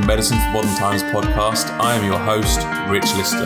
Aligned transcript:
the 0.00 0.06
Medicine 0.06 0.38
for 0.38 0.50
Modern 0.50 0.74
Times 0.76 1.02
podcast. 1.02 1.70
I 1.78 1.94
am 1.94 2.04
your 2.04 2.18
host, 2.18 2.60
Rich 2.88 3.14
Lister. 3.16 3.44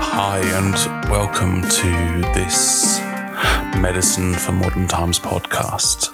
Hi, 0.00 0.40
and 0.40 0.74
welcome 1.10 1.62
to 1.62 2.22
this 2.34 3.00
Medicine 3.78 4.34
for 4.34 4.52
Modern 4.52 4.88
Times 4.88 5.18
podcast. 5.18 6.12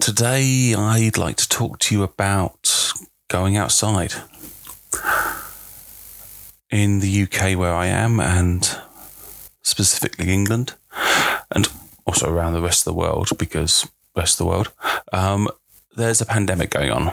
Today, 0.00 0.74
I'd 0.74 1.18
like 1.18 1.36
to 1.36 1.48
talk 1.48 1.78
to 1.80 1.94
you 1.94 2.02
about 2.02 2.92
going 3.28 3.56
outside. 3.56 4.14
In 6.70 7.00
the 7.00 7.22
UK, 7.22 7.56
where 7.56 7.74
I 7.74 7.86
am, 7.86 8.20
and 8.20 8.68
specifically 9.62 10.30
England, 10.30 10.74
and 11.50 11.68
also 12.08 12.30
around 12.30 12.54
the 12.54 12.62
rest 12.62 12.86
of 12.86 12.94
the 12.94 12.98
world, 12.98 13.28
because 13.38 13.86
rest 14.16 14.40
of 14.40 14.46
the 14.46 14.50
world, 14.50 14.72
um, 15.12 15.46
there's 15.94 16.22
a 16.22 16.26
pandemic 16.26 16.70
going 16.70 16.90
on. 16.90 17.12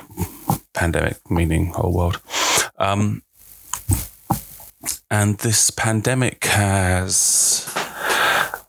Pandemic 0.73 1.18
meaning 1.30 1.73
whole 1.73 1.94
world. 1.94 2.21
Um, 2.77 3.21
and 5.12 5.38
this 5.40 5.70
pandemic 5.70 6.45
has 6.45 7.70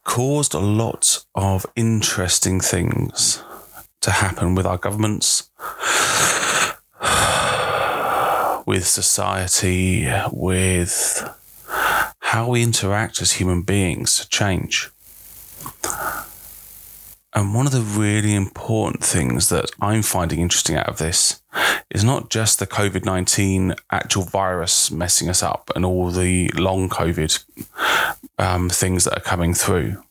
caused 0.04 0.54
a 0.54 0.58
lot 0.58 1.24
of 1.34 1.64
interesting 1.76 2.60
things 2.60 3.42
to 4.00 4.10
happen 4.10 4.54
with 4.54 4.66
our 4.66 4.78
governments, 4.78 5.48
with 8.66 8.86
society, 8.86 10.08
with 10.32 11.28
how 12.18 12.48
we 12.48 12.62
interact 12.62 13.22
as 13.22 13.32
human 13.32 13.62
beings 13.62 14.18
to 14.18 14.28
change. 14.28 14.90
And 17.36 17.52
one 17.52 17.66
of 17.66 17.72
the 17.72 17.82
really 17.82 18.34
important 18.34 19.04
things 19.04 19.50
that 19.50 19.70
I'm 19.78 20.00
finding 20.00 20.40
interesting 20.40 20.74
out 20.74 20.88
of 20.88 20.96
this 20.96 21.42
is 21.90 22.02
not 22.02 22.30
just 22.30 22.58
the 22.58 22.66
COVID 22.66 23.04
19 23.04 23.74
actual 23.90 24.22
virus 24.22 24.90
messing 24.90 25.28
us 25.28 25.42
up 25.42 25.70
and 25.76 25.84
all 25.84 26.10
the 26.10 26.48
long 26.54 26.88
COVID 26.88 27.44
um, 28.38 28.70
things 28.70 29.04
that 29.04 29.18
are 29.18 29.20
coming 29.20 29.52
through. 29.52 30.02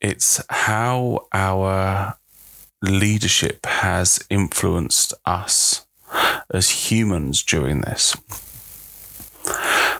It's 0.00 0.40
how 0.48 1.26
our 1.32 2.16
leadership 2.82 3.66
has 3.66 4.24
influenced 4.30 5.14
us 5.26 5.86
as 6.54 6.88
humans 6.88 7.42
during 7.42 7.80
this. 7.80 8.16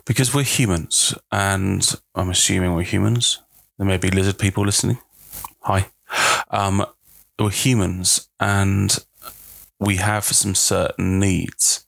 Because 0.04 0.32
we're 0.32 0.44
humans, 0.44 1.14
and 1.32 1.84
I'm 2.14 2.30
assuming 2.30 2.74
we're 2.74 2.82
humans. 2.82 3.40
There 3.76 3.86
may 3.86 3.96
be 3.96 4.08
lizard 4.08 4.38
people 4.38 4.64
listening. 4.64 4.98
Hi. 5.62 5.88
Um, 6.50 6.84
we're 7.38 7.50
humans, 7.50 8.28
and 8.40 8.96
we 9.78 9.96
have 9.96 10.24
some 10.24 10.54
certain 10.54 11.18
needs. 11.18 11.86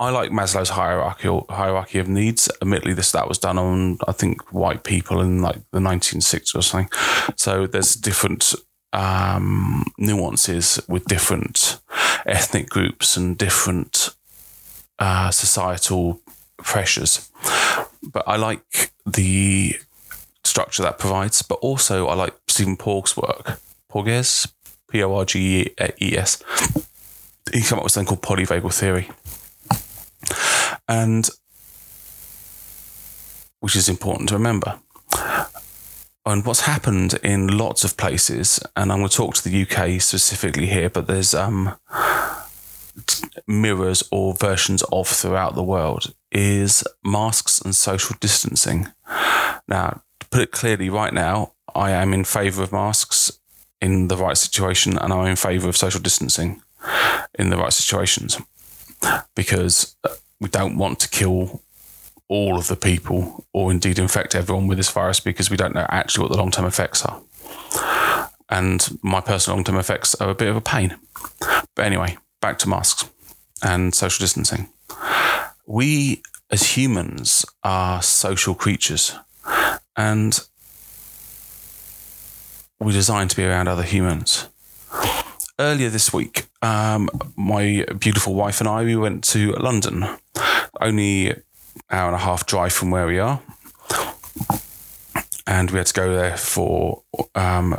I 0.00 0.08
like 0.08 0.30
Maslow's 0.30 0.70
hierarchy 0.70 1.28
hierarchy 1.50 1.98
of 1.98 2.08
needs. 2.08 2.50
Admittedly, 2.62 2.94
this 2.94 3.12
that 3.12 3.28
was 3.28 3.36
done 3.36 3.58
on 3.58 3.98
I 4.08 4.12
think 4.12 4.50
white 4.50 4.82
people 4.82 5.20
in 5.20 5.42
like 5.42 5.58
the 5.72 5.78
1960s 5.78 6.56
or 6.56 6.62
something. 6.62 6.90
So 7.36 7.66
there's 7.66 7.96
different 7.96 8.54
um, 8.94 9.84
nuances 9.98 10.80
with 10.88 11.04
different 11.04 11.80
ethnic 12.26 12.70
groups 12.70 13.16
and 13.16 13.36
different 13.36 14.14
uh, 14.98 15.30
societal 15.30 16.20
pressures. 16.56 17.30
But 18.02 18.24
I 18.26 18.36
like 18.36 18.92
the 19.04 19.76
structure 20.50 20.82
that 20.82 20.98
provides. 20.98 21.42
But 21.42 21.60
also, 21.60 22.08
I 22.08 22.14
like 22.14 22.34
Stephen 22.48 22.76
Porges' 22.76 23.16
work. 23.16 23.60
Porges, 23.88 24.48
P 24.90 25.02
O 25.02 25.14
R 25.14 25.24
G 25.24 25.72
E 26.00 26.16
S. 26.16 26.42
He 27.52 27.62
came 27.62 27.78
up 27.78 27.84
with 27.84 27.92
something 27.92 28.16
called 28.16 28.22
polyvagal 28.22 28.72
theory, 28.74 29.10
and 30.88 31.28
which 33.60 33.74
is 33.74 33.88
important 33.88 34.28
to 34.28 34.34
remember. 34.34 34.78
And 36.26 36.44
what's 36.44 36.60
happened 36.60 37.14
in 37.24 37.48
lots 37.48 37.82
of 37.82 37.96
places, 37.96 38.60
and 38.76 38.92
I'm 38.92 38.98
going 38.98 39.08
to 39.08 39.16
talk 39.16 39.34
to 39.36 39.48
the 39.48 39.62
UK 39.62 40.00
specifically 40.00 40.66
here, 40.66 40.90
but 40.90 41.06
there's 41.06 41.34
um, 41.34 41.74
mirrors 43.46 44.04
or 44.12 44.34
versions 44.34 44.82
of 44.92 45.08
throughout 45.08 45.54
the 45.54 45.62
world, 45.62 46.14
is 46.30 46.84
masks 47.02 47.60
and 47.60 47.74
social 47.74 48.16
distancing. 48.20 48.88
Now, 49.66 50.02
put 50.30 50.42
it 50.42 50.52
clearly, 50.52 50.88
right 50.88 51.12
now, 51.12 51.52
I 51.74 51.90
am 51.90 52.12
in 52.12 52.24
favour 52.24 52.62
of 52.62 52.72
masks 52.72 53.38
in 53.80 54.08
the 54.08 54.16
right 54.16 54.36
situation, 54.36 54.98
and 54.98 55.12
I'm 55.12 55.26
in 55.26 55.36
favour 55.36 55.68
of 55.68 55.76
social 55.76 56.00
distancing 56.00 56.62
in 57.38 57.50
the 57.50 57.56
right 57.56 57.72
situations 57.72 58.38
because 59.34 59.96
uh, 60.04 60.14
we 60.40 60.48
don't 60.48 60.76
want 60.76 61.00
to 61.00 61.08
kill 61.08 61.62
all 62.28 62.58
of 62.58 62.68
the 62.68 62.76
people 62.76 63.44
or 63.52 63.70
indeed 63.70 63.98
infect 63.98 64.34
everyone 64.34 64.66
with 64.66 64.78
this 64.78 64.90
virus 64.90 65.20
because 65.20 65.50
we 65.50 65.56
don't 65.56 65.74
know 65.74 65.86
actually 65.88 66.22
what 66.22 66.32
the 66.32 66.38
long 66.38 66.50
term 66.50 66.64
effects 66.64 67.04
are. 67.04 67.20
And 68.48 68.98
my 69.02 69.20
personal 69.20 69.56
long 69.56 69.64
term 69.64 69.76
effects 69.76 70.14
are 70.16 70.30
a 70.30 70.34
bit 70.34 70.48
of 70.48 70.56
a 70.56 70.60
pain. 70.60 70.96
But 71.74 71.86
anyway, 71.86 72.18
back 72.40 72.58
to 72.60 72.68
masks 72.68 73.10
and 73.62 73.94
social 73.94 74.22
distancing. 74.22 74.70
We 75.66 76.22
as 76.50 76.76
humans 76.76 77.44
are 77.62 78.02
social 78.02 78.54
creatures 78.54 79.14
and 80.00 80.46
we're 82.78 82.92
designed 82.92 83.28
to 83.28 83.36
be 83.36 83.44
around 83.44 83.68
other 83.68 83.82
humans. 83.82 84.48
Earlier 85.58 85.90
this 85.90 86.10
week, 86.10 86.46
um, 86.62 87.10
my 87.36 87.84
beautiful 87.98 88.34
wife 88.34 88.60
and 88.60 88.68
I 88.68 88.82
we 88.82 88.96
went 88.96 89.22
to 89.24 89.52
London, 89.52 90.06
only 90.80 91.34
hour 91.90 92.06
and 92.06 92.14
a 92.14 92.24
half 92.28 92.46
drive 92.46 92.72
from 92.72 92.90
where 92.90 93.06
we 93.06 93.18
are, 93.18 93.42
and 95.46 95.70
we 95.70 95.76
had 95.76 95.86
to 95.88 95.92
go 95.92 96.14
there 96.14 96.38
for 96.38 97.02
um, 97.34 97.78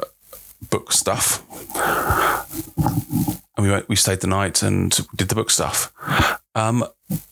book 0.70 0.92
stuff. 0.92 1.44
And 3.58 3.66
we 3.66 3.72
went, 3.72 3.90
we 3.90 3.96
stayed 3.96 4.20
the 4.20 4.28
night 4.28 4.62
and 4.62 4.92
did 5.16 5.30
the 5.30 5.36
book 5.36 5.50
stuff. 5.50 5.92
Um, 6.54 6.86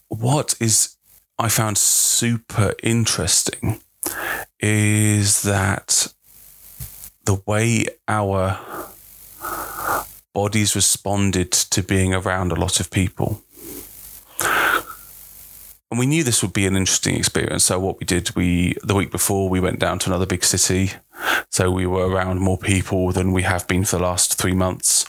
what 0.07 0.55
is 0.59 0.95
I 1.37 1.47
found 1.47 1.77
super 1.77 2.73
interesting 2.81 3.81
is 4.59 5.43
that 5.43 6.13
the 7.25 7.41
way 7.45 7.85
our 8.07 8.59
bodies 10.33 10.75
responded 10.75 11.51
to 11.51 11.83
being 11.83 12.13
around 12.13 12.51
a 12.51 12.55
lot 12.55 12.79
of 12.79 12.91
people. 12.91 13.41
And 15.91 15.99
we 15.99 16.05
knew 16.05 16.23
this 16.23 16.43
would 16.43 16.53
be 16.53 16.67
an 16.67 16.75
interesting 16.75 17.15
experience. 17.15 17.63
So 17.63 17.79
what 17.79 17.99
we 17.99 18.05
did, 18.05 18.35
we 18.35 18.75
the 18.83 18.93
week 18.93 19.09
before 19.09 19.49
we 19.49 19.59
went 19.59 19.79
down 19.79 19.97
to 19.99 20.09
another 20.09 20.27
big 20.27 20.43
city. 20.43 20.91
So 21.49 21.71
we 21.71 21.87
were 21.87 22.07
around 22.07 22.39
more 22.39 22.59
people 22.59 23.11
than 23.11 23.33
we 23.33 23.41
have 23.41 23.67
been 23.67 23.85
for 23.85 23.97
the 23.97 24.03
last 24.03 24.35
three 24.35 24.53
months. 24.53 25.05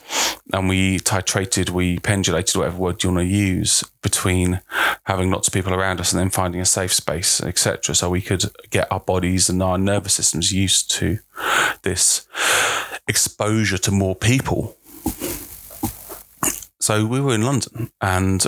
And 0.52 0.68
we 0.68 0.98
titrated, 0.98 1.70
we 1.70 1.98
pendulated, 1.98 2.56
whatever 2.56 2.78
word 2.78 3.02
you 3.02 3.10
want 3.10 3.20
to 3.20 3.32
use, 3.32 3.84
between 4.02 4.62
having 5.04 5.30
lots 5.30 5.48
of 5.48 5.54
people 5.54 5.74
around 5.74 6.00
us 6.00 6.12
and 6.12 6.20
then 6.20 6.30
finding 6.30 6.60
a 6.60 6.64
safe 6.64 6.92
space, 6.92 7.42
etc. 7.42 7.94
So 7.94 8.08
we 8.08 8.22
could 8.22 8.44
get 8.70 8.90
our 8.90 9.00
bodies 9.00 9.48
and 9.48 9.62
our 9.62 9.78
nervous 9.78 10.14
systems 10.14 10.50
used 10.50 10.90
to 10.92 11.18
this 11.82 12.26
exposure 13.06 13.78
to 13.78 13.90
more 13.90 14.16
people. 14.16 14.76
So 16.80 17.04
we 17.04 17.20
were 17.20 17.34
in 17.34 17.42
London 17.42 17.92
and 18.00 18.44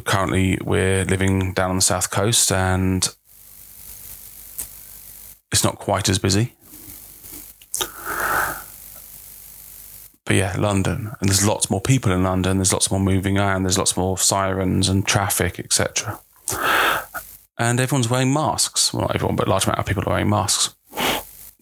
currently 0.00 0.58
we're 0.62 1.04
living 1.04 1.52
down 1.52 1.70
on 1.70 1.76
the 1.76 1.82
south 1.82 2.10
coast 2.10 2.50
and 2.50 3.14
it's 5.52 5.64
not 5.64 5.78
quite 5.78 6.08
as 6.08 6.18
busy. 6.18 6.54
But 10.26 10.36
yeah, 10.36 10.56
London, 10.58 11.12
and 11.20 11.28
there's 11.28 11.46
lots 11.46 11.68
more 11.68 11.82
people 11.82 12.10
in 12.10 12.24
London. 12.24 12.56
There's 12.56 12.72
lots 12.72 12.90
more 12.90 12.98
moving 12.98 13.36
around. 13.38 13.64
There's 13.64 13.76
lots 13.76 13.96
more 13.96 14.16
sirens 14.16 14.88
and 14.88 15.06
traffic, 15.06 15.60
etc. 15.60 16.18
And 17.58 17.78
everyone's 17.78 18.08
wearing 18.08 18.32
masks. 18.32 18.92
Well, 18.92 19.02
not 19.02 19.14
everyone, 19.14 19.36
but 19.36 19.46
a 19.46 19.50
large 19.50 19.64
amount 19.64 19.80
of 19.80 19.86
people 19.86 20.02
are 20.06 20.12
wearing 20.12 20.30
masks 20.30 20.74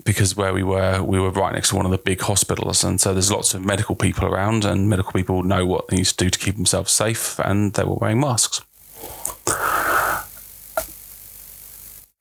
because 0.04 0.36
where 0.36 0.52
we 0.52 0.62
were, 0.62 1.02
we 1.02 1.20
were 1.20 1.30
right 1.30 1.52
next 1.52 1.70
to 1.70 1.76
one 1.76 1.84
of 1.84 1.92
the 1.92 1.98
big 1.98 2.20
hospitals, 2.20 2.84
and 2.84 3.00
so 3.00 3.12
there's 3.12 3.30
lots 3.30 3.54
of 3.54 3.64
medical 3.64 3.94
people 3.94 4.26
around, 4.26 4.64
and 4.64 4.88
medical 4.88 5.12
people 5.12 5.42
know 5.42 5.66
what 5.66 5.88
they 5.88 5.96
need 5.96 6.06
to 6.06 6.16
do 6.16 6.30
to 6.30 6.38
keep 6.38 6.56
themselves 6.56 6.92
safe, 6.92 7.38
and 7.40 7.74
they 7.74 7.84
were 7.84 7.94
wearing 7.94 8.20
masks. 8.20 8.62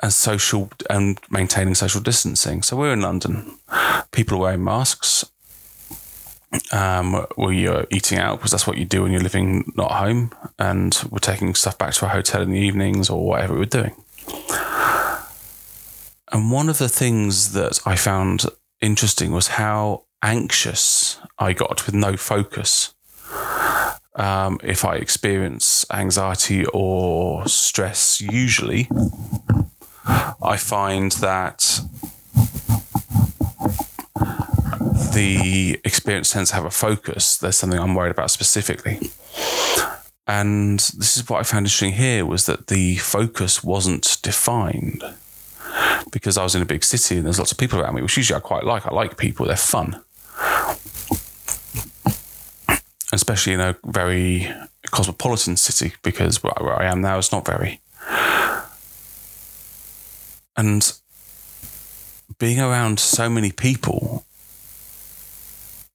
And 0.03 0.12
social 0.12 0.71
and 0.89 1.19
maintaining 1.29 1.75
social 1.75 2.01
distancing. 2.01 2.63
So 2.63 2.75
we're 2.75 2.94
in 2.94 3.01
London. 3.01 3.59
People 4.12 4.38
are 4.38 4.41
wearing 4.41 4.63
masks. 4.63 5.25
Um, 6.71 7.25
we 7.38 7.67
are 7.67 7.85
eating 7.91 8.17
out 8.17 8.39
because 8.39 8.51
that's 8.51 8.67
what 8.67 8.77
you 8.77 8.83
do 8.83 9.03
when 9.03 9.12
you're 9.12 9.21
living 9.21 9.71
not 9.75 9.91
home, 9.91 10.31
and 10.59 11.01
we're 11.09 11.19
taking 11.19 11.53
stuff 11.56 11.77
back 11.77 11.94
to 11.94 12.06
our 12.06 12.12
hotel 12.12 12.41
in 12.41 12.51
the 12.51 12.59
evenings 12.59 13.09
or 13.09 13.25
whatever 13.25 13.53
we're 13.53 13.65
doing 13.65 13.95
And 16.31 16.49
one 16.49 16.69
of 16.69 16.77
the 16.77 16.87
things 16.87 17.51
that 17.53 17.79
I 17.85 17.95
found 17.95 18.45
interesting 18.79 19.31
was 19.33 19.47
how 19.47 20.05
anxious 20.23 21.19
I 21.37 21.53
got 21.53 21.85
with 21.85 21.95
no 21.95 22.15
focus. 22.15 22.93
Um, 24.15 24.59
if 24.63 24.85
I 24.85 24.95
experience 24.95 25.85
anxiety 25.91 26.65
or 26.73 27.47
stress, 27.47 28.21
usually 28.21 28.89
I 30.05 30.57
find 30.57 31.11
that 31.13 31.81
the 35.13 35.79
experience 35.83 36.31
tends 36.31 36.49
to 36.51 36.55
have 36.55 36.65
a 36.65 36.71
focus. 36.71 37.37
There's 37.37 37.57
something 37.57 37.79
I'm 37.79 37.95
worried 37.95 38.11
about 38.11 38.31
specifically. 38.31 38.99
And 40.27 40.79
this 40.79 41.17
is 41.17 41.27
what 41.27 41.39
I 41.39 41.43
found 41.43 41.65
interesting 41.65 41.93
here 41.93 42.25
was 42.25 42.45
that 42.45 42.67
the 42.67 42.95
focus 42.97 43.63
wasn't 43.63 44.17
defined 44.21 45.03
because 46.11 46.37
I 46.37 46.43
was 46.43 46.55
in 46.55 46.61
a 46.61 46.65
big 46.65 46.83
city 46.83 47.17
and 47.17 47.25
there's 47.25 47.39
lots 47.39 47.51
of 47.51 47.57
people 47.57 47.79
around 47.79 47.95
me, 47.95 48.01
which 48.01 48.17
usually 48.17 48.37
I 48.37 48.41
quite 48.41 48.63
like. 48.63 48.85
I 48.85 48.93
like 48.93 49.17
people, 49.17 49.45
they're 49.45 49.55
fun. 49.55 50.01
Especially 53.13 53.53
in 53.53 53.59
a 53.59 53.75
very 53.85 54.51
cosmopolitan 54.91 55.57
city 55.57 55.93
because 56.03 56.43
where, 56.43 56.79
I 56.79 56.85
am 56.85 57.01
now 57.01 57.17
is 57.17 57.31
not 57.31 57.45
very. 57.45 57.81
And 60.55 60.93
being 62.39 62.59
around 62.59 62.99
so 62.99 63.29
many 63.29 63.51
people, 63.51 64.25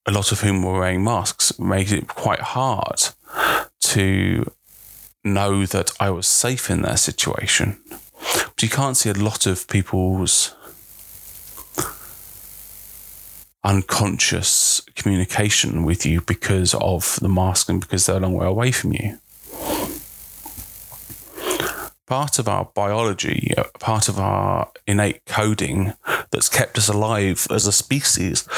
a 0.07 0.13
lot 0.13 0.33
of 0.33 0.41
whom 0.41 0.63
were 0.63 0.79
wearing 0.79 1.05
masks, 1.05 1.59
made 1.59 1.93
it 1.93 2.09
quite 2.09 2.41
hard 2.41 3.09
to 3.81 4.51
know 5.25 5.67
that 5.67 5.91
I 5.99 6.11
was 6.11 6.27
safe 6.27 6.71
in 6.71 6.83
their 6.83 6.97
situation. 6.97 7.79
But 8.35 8.63
you 8.63 8.69
can't 8.69 8.97
see 8.97 9.11
a 9.11 9.15
lot 9.15 9.47
of 9.47 9.69
people's 9.69 10.55
unconscious 13.65 14.81
communication 14.95 15.85
with 15.85 16.07
you 16.07 16.21
because 16.21 16.73
of 16.75 17.19
the 17.21 17.29
mask 17.29 17.69
and 17.69 17.81
because 17.81 18.07
they're 18.07 18.17
a 18.17 18.21
long 18.21 18.35
way 18.35 18.47
away 18.47 18.71
from 18.71 18.93
you 18.93 19.19
part 22.07 22.39
of 22.39 22.49
our 22.49 22.67
biology, 22.75 23.53
uh, 23.57 23.65
part 23.79 24.09
of 24.09 24.19
our 24.19 24.71
innate 24.87 25.25
coding 25.27 25.93
that's 26.31 26.49
kept 26.49 26.79
us 26.79 26.89
alive 26.89 27.47
as 27.51 27.67
a 27.67 27.73
species 27.73 28.49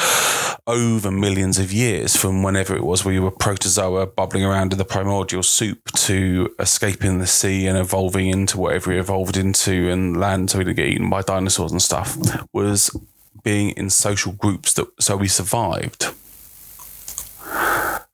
over 0.67 1.09
millions 1.09 1.57
of 1.57 1.71
years 1.71 2.15
from 2.15 2.43
whenever 2.43 2.75
it 2.75 2.83
was 2.83 3.03
we 3.03 3.19
were 3.19 3.31
protozoa 3.31 4.05
bubbling 4.05 4.45
around 4.45 4.71
in 4.71 4.77
the 4.77 4.85
primordial 4.85 5.41
soup 5.41 5.91
to 5.93 6.53
escaping 6.59 7.17
the 7.17 7.25
sea 7.25 7.65
and 7.65 7.77
evolving 7.77 8.27
into 8.27 8.57
whatever 8.59 8.91
we 8.91 8.99
evolved 8.99 9.35
into 9.35 9.89
and 9.89 10.17
land 10.17 10.51
so 10.51 10.59
we 10.59 10.63
didn't 10.63 10.77
get 10.77 10.87
eaten 10.87 11.09
by 11.09 11.21
dinosaurs 11.21 11.71
and 11.71 11.81
stuff 11.81 12.17
was 12.53 12.95
being 13.43 13.71
in 13.71 13.89
social 13.89 14.31
groups 14.33 14.73
that 14.73 14.87
so 14.99 15.15
we 15.15 15.27
survived. 15.27 16.13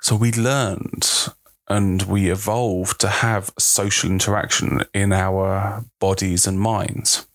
So 0.01 0.15
we 0.15 0.31
learned 0.31 1.27
and 1.67 2.03
we 2.03 2.29
evolved 2.29 2.99
to 3.01 3.07
have 3.07 3.51
social 3.57 4.09
interaction 4.09 4.81
in 4.93 5.11
our 5.11 5.83
bodies 5.99 6.45
and 6.47 6.59
minds. 6.59 7.25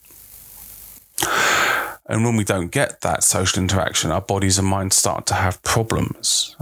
And 2.07 2.25
when 2.25 2.37
we 2.37 2.45
don't 2.45 2.73
get 2.73 3.03
that 3.03 3.23
social 3.23 3.63
interaction, 3.63 4.11
our 4.11 4.21
bodies 4.21 4.59
and 4.59 4.67
minds 4.67 4.97
start 4.97 5.27
to 5.27 5.35
have 5.35 5.63
problems. 5.63 6.57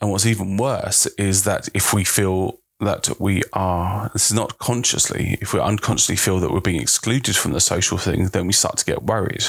And 0.00 0.10
what's 0.10 0.26
even 0.26 0.56
worse 0.56 1.06
is 1.16 1.44
that 1.44 1.68
if 1.72 1.94
we 1.94 2.02
feel 2.02 2.58
that 2.80 3.20
we 3.20 3.42
are, 3.52 4.10
this 4.12 4.30
is 4.30 4.34
not 4.34 4.58
consciously, 4.58 5.38
if 5.40 5.54
we 5.54 5.60
unconsciously 5.60 6.16
feel 6.16 6.40
that 6.40 6.50
we're 6.50 6.60
being 6.60 6.80
excluded 6.80 7.36
from 7.36 7.52
the 7.52 7.60
social 7.60 7.98
thing, 7.98 8.26
then 8.28 8.48
we 8.48 8.52
start 8.52 8.78
to 8.78 8.84
get 8.84 9.04
worried. 9.04 9.44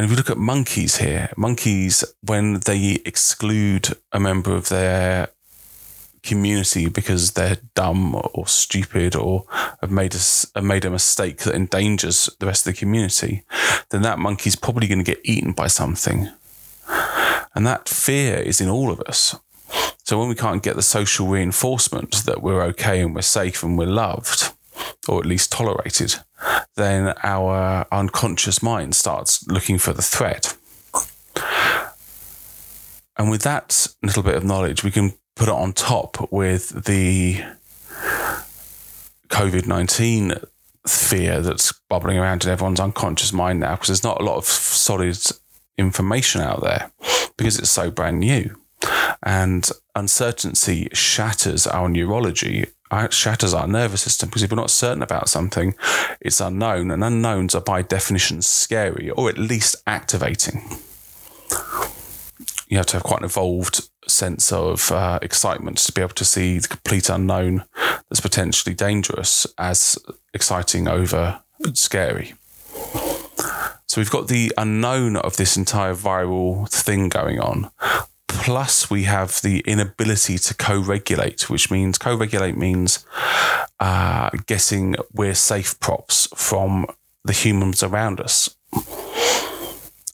And 0.00 0.06
if 0.06 0.12
we 0.12 0.16
look 0.16 0.30
at 0.30 0.38
monkeys 0.38 0.96
here, 0.96 1.30
monkeys, 1.36 2.02
when 2.22 2.60
they 2.60 3.02
exclude 3.04 3.98
a 4.12 4.18
member 4.18 4.54
of 4.54 4.70
their 4.70 5.28
community 6.22 6.88
because 6.88 7.32
they're 7.32 7.58
dumb 7.74 8.14
or 8.32 8.46
stupid 8.46 9.14
or 9.14 9.44
have 9.82 9.90
made 9.90 10.16
a, 10.54 10.62
made 10.62 10.86
a 10.86 10.90
mistake 10.90 11.40
that 11.40 11.54
endangers 11.54 12.30
the 12.38 12.46
rest 12.46 12.66
of 12.66 12.72
the 12.72 12.78
community, 12.78 13.42
then 13.90 14.00
that 14.00 14.18
monkey's 14.18 14.56
probably 14.56 14.86
going 14.86 15.04
to 15.04 15.04
get 15.04 15.20
eaten 15.22 15.52
by 15.52 15.66
something. 15.66 16.30
And 17.54 17.66
that 17.66 17.86
fear 17.86 18.38
is 18.38 18.62
in 18.62 18.70
all 18.70 18.90
of 18.90 19.02
us. 19.02 19.38
So 20.04 20.18
when 20.18 20.30
we 20.30 20.34
can't 20.34 20.62
get 20.62 20.76
the 20.76 20.82
social 20.82 21.26
reinforcement 21.26 22.24
that 22.24 22.42
we're 22.42 22.62
okay 22.68 23.02
and 23.02 23.14
we're 23.14 23.20
safe 23.20 23.62
and 23.62 23.76
we're 23.76 23.84
loved, 23.84 24.54
or 25.08 25.20
at 25.20 25.26
least 25.26 25.52
tolerated, 25.52 26.16
then 26.76 27.14
our 27.22 27.86
unconscious 27.92 28.62
mind 28.62 28.94
starts 28.94 29.46
looking 29.48 29.78
for 29.78 29.92
the 29.92 30.02
threat. 30.02 30.56
And 33.16 33.30
with 33.30 33.42
that 33.42 33.88
little 34.02 34.22
bit 34.22 34.34
of 34.34 34.44
knowledge, 34.44 34.82
we 34.82 34.90
can 34.90 35.12
put 35.36 35.48
it 35.48 35.54
on 35.54 35.72
top 35.72 36.32
with 36.32 36.84
the 36.84 37.42
COVID 39.28 39.66
19 39.66 40.34
fear 40.86 41.40
that's 41.40 41.72
bubbling 41.88 42.18
around 42.18 42.44
in 42.44 42.50
everyone's 42.50 42.80
unconscious 42.80 43.32
mind 43.32 43.60
now, 43.60 43.72
because 43.72 43.88
there's 43.88 44.04
not 44.04 44.20
a 44.20 44.24
lot 44.24 44.36
of 44.36 44.44
solid 44.44 45.18
information 45.76 46.40
out 46.40 46.62
there 46.62 46.90
because 47.36 47.58
it's 47.58 47.70
so 47.70 47.90
brand 47.90 48.20
new. 48.20 48.56
And 49.22 49.68
uncertainty 49.94 50.88
shatters 50.92 51.66
our 51.66 51.88
neurology 51.88 52.66
shatters 53.10 53.54
our 53.54 53.66
nervous 53.66 54.02
system 54.02 54.28
because 54.28 54.42
if 54.42 54.50
we're 54.50 54.56
not 54.56 54.70
certain 54.70 55.02
about 55.02 55.28
something, 55.28 55.74
it's 56.20 56.40
unknown, 56.40 56.90
and 56.90 57.04
unknowns 57.04 57.54
are 57.54 57.60
by 57.60 57.82
definition 57.82 58.42
scary 58.42 59.10
or 59.10 59.28
at 59.28 59.38
least 59.38 59.76
activating. 59.86 60.62
You 62.68 62.76
have 62.76 62.86
to 62.86 62.96
have 62.96 63.02
quite 63.02 63.20
an 63.20 63.24
evolved 63.24 63.88
sense 64.06 64.52
of 64.52 64.92
uh, 64.92 65.18
excitement 65.22 65.78
to 65.78 65.92
be 65.92 66.00
able 66.00 66.14
to 66.14 66.24
see 66.24 66.58
the 66.58 66.68
complete 66.68 67.08
unknown 67.08 67.64
that's 68.08 68.20
potentially 68.20 68.74
dangerous 68.74 69.46
as 69.58 69.98
exciting 70.32 70.86
over 70.86 71.40
scary. 71.74 72.34
So 73.86 74.00
we've 74.00 74.10
got 74.10 74.28
the 74.28 74.52
unknown 74.56 75.16
of 75.16 75.36
this 75.36 75.56
entire 75.56 75.94
viral 75.94 76.68
thing 76.70 77.08
going 77.08 77.40
on, 77.40 77.70
Plus, 78.32 78.88
we 78.88 79.04
have 79.04 79.42
the 79.42 79.60
inability 79.60 80.38
to 80.38 80.54
co 80.54 80.78
regulate, 80.78 81.50
which 81.50 81.70
means 81.70 81.98
co 81.98 82.14
regulate 82.14 82.56
means 82.56 83.04
uh, 83.80 84.30
getting 84.46 84.96
we're 85.12 85.34
safe 85.34 85.78
props 85.80 86.28
from 86.34 86.86
the 87.24 87.32
humans 87.32 87.82
around 87.82 88.20
us. 88.20 88.56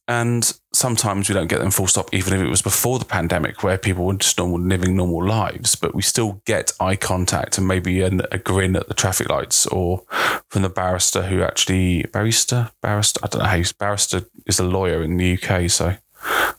And 0.09 0.57
sometimes 0.73 1.29
we 1.29 1.35
don't 1.35 1.49
get 1.49 1.59
them 1.59 1.73
full 1.73 1.89
stop, 1.89 2.15
even 2.15 2.33
if 2.33 2.41
it 2.41 2.49
was 2.49 2.63
before 2.63 2.99
the 2.99 3.05
pandemic, 3.05 3.63
where 3.63 3.77
people 3.77 4.05
were 4.05 4.15
just 4.15 4.39
normal, 4.39 4.61
living 4.61 4.97
normal 4.97 5.27
lives. 5.27 5.75
But 5.75 5.95
we 5.95 6.03
still 6.03 6.41
get 6.47 6.73
eye 6.79 6.97
contact 6.97 7.59
and 7.59 7.67
maybe 7.67 8.01
a, 8.03 8.11
a 8.31 8.39
grin 8.39 8.77
at 8.77 8.87
the 8.87 8.95
traffic 8.95 9.29
lights, 9.29 9.67
or 9.67 10.05
from 10.49 10.63
the 10.63 10.69
barrister 10.69 11.23
who 11.23 11.43
actually 11.43 12.05
barrister 12.13 12.71
barrister. 12.81 13.21
I 13.23 13.27
don't 13.27 13.43
know 13.43 13.49
how 13.49 13.63
barrister 13.79 14.27
is 14.47 14.61
a 14.61 14.65
lawyer 14.65 15.03
in 15.03 15.17
the 15.17 15.35
UK, 15.35 15.69
so 15.69 15.97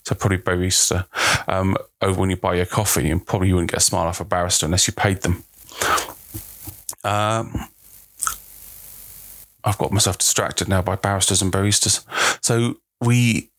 so 0.04 0.16
probably 0.16 0.38
barista 0.38 1.06
um, 1.48 1.76
over 2.02 2.20
when 2.20 2.30
you 2.30 2.38
buy 2.38 2.56
your 2.56 2.66
coffee, 2.66 3.10
and 3.10 3.26
probably 3.26 3.50
you 3.50 3.56
wouldn't 3.56 3.72
get 3.72 3.80
a 3.80 3.84
smile 3.84 4.08
off 4.08 4.20
a 4.20 4.26
barrister 4.26 4.66
unless 4.66 4.88
you 4.88 4.94
paid 4.94 5.22
them. 5.22 5.44
Um, 7.04 7.68
I've 9.64 9.78
got 9.78 9.92
myself 9.92 10.18
distracted 10.18 10.70
now 10.70 10.82
by 10.82 10.96
barristers 10.96 11.42
and 11.42 11.52
baristas. 11.52 12.06
So 12.44 12.78
we 13.02 13.52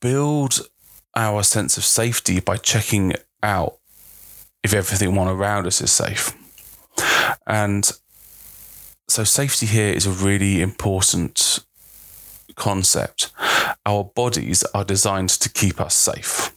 build 0.00 0.68
our 1.14 1.42
sense 1.42 1.76
of 1.76 1.84
safety 1.84 2.40
by 2.40 2.56
checking 2.56 3.14
out 3.42 3.78
if 4.62 4.72
everything 4.72 5.16
on 5.16 5.28
around 5.28 5.66
us 5.66 5.80
is 5.80 5.90
safe. 5.90 6.32
And 7.46 7.90
so 9.08 9.24
safety 9.24 9.66
here 9.66 9.92
is 9.92 10.06
a 10.06 10.10
really 10.10 10.60
important 10.60 11.64
concept. 12.58 13.32
Our 13.86 14.04
bodies 14.04 14.62
are 14.74 14.84
designed 14.84 15.30
to 15.30 15.48
keep 15.48 15.80
us 15.80 15.94
safe. 15.94 16.52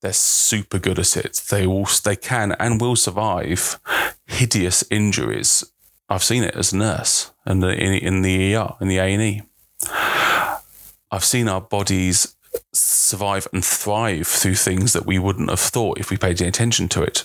They're 0.00 0.12
super 0.12 0.80
good 0.80 0.98
at 0.98 1.16
it. 1.16 1.40
They 1.48 1.64
all 1.64 1.86
they 2.04 2.16
can 2.16 2.52
and 2.58 2.80
will 2.80 2.96
survive 2.96 3.78
hideous 4.26 4.84
injuries. 4.90 5.64
I've 6.08 6.24
seen 6.24 6.42
it 6.42 6.56
as 6.56 6.72
a 6.72 6.76
nurse 6.76 7.30
and 7.46 7.62
in, 7.62 7.94
in 7.94 8.22
the 8.22 8.54
ER 8.56 8.74
in 8.80 8.88
the 8.88 8.98
A 8.98 9.04
and 9.04 9.22
E. 9.22 9.42
I've 11.10 11.24
seen 11.24 11.48
our 11.48 11.60
bodies 11.60 12.34
survive 12.72 13.46
and 13.52 13.64
thrive 13.64 14.26
through 14.26 14.54
things 14.54 14.92
that 14.92 15.06
we 15.06 15.18
wouldn't 15.18 15.50
have 15.50 15.60
thought 15.60 15.98
if 15.98 16.10
we 16.10 16.16
paid 16.16 16.40
any 16.40 16.48
attention 16.48 16.88
to 16.88 17.02
it 17.02 17.24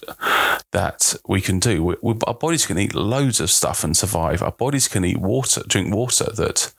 that 0.72 1.16
we 1.28 1.42
can 1.42 1.60
do. 1.60 1.84
We, 1.84 1.96
we, 2.02 2.16
our 2.28 2.34
bodies 2.34 2.66
can 2.66 2.78
eat 2.78 2.94
loads 2.94 3.40
of 3.40 3.50
stuff 3.50 3.84
and 3.84 3.96
survive. 3.96 4.42
Our 4.42 4.52
bodies 4.52 4.88
can 4.88 5.06
eat 5.06 5.18
water, 5.18 5.64
drink 5.68 5.94
water 5.94 6.32
that 6.34 6.74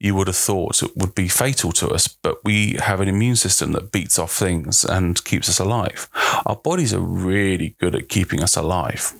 you 0.00 0.14
would 0.14 0.28
have 0.28 0.36
thought 0.36 0.82
it 0.82 0.96
would 0.96 1.14
be 1.14 1.28
fatal 1.28 1.72
to 1.72 1.88
us, 1.88 2.08
but 2.08 2.44
we 2.44 2.74
have 2.74 3.00
an 3.00 3.08
immune 3.08 3.36
system 3.36 3.72
that 3.72 3.90
beats 3.90 4.18
off 4.18 4.32
things 4.32 4.84
and 4.84 5.24
keeps 5.24 5.48
us 5.48 5.58
alive. 5.58 6.08
Our 6.46 6.56
bodies 6.56 6.94
are 6.94 7.00
really 7.00 7.74
good 7.80 7.94
at 7.94 8.08
keeping 8.08 8.42
us 8.42 8.56
alive. 8.56 9.12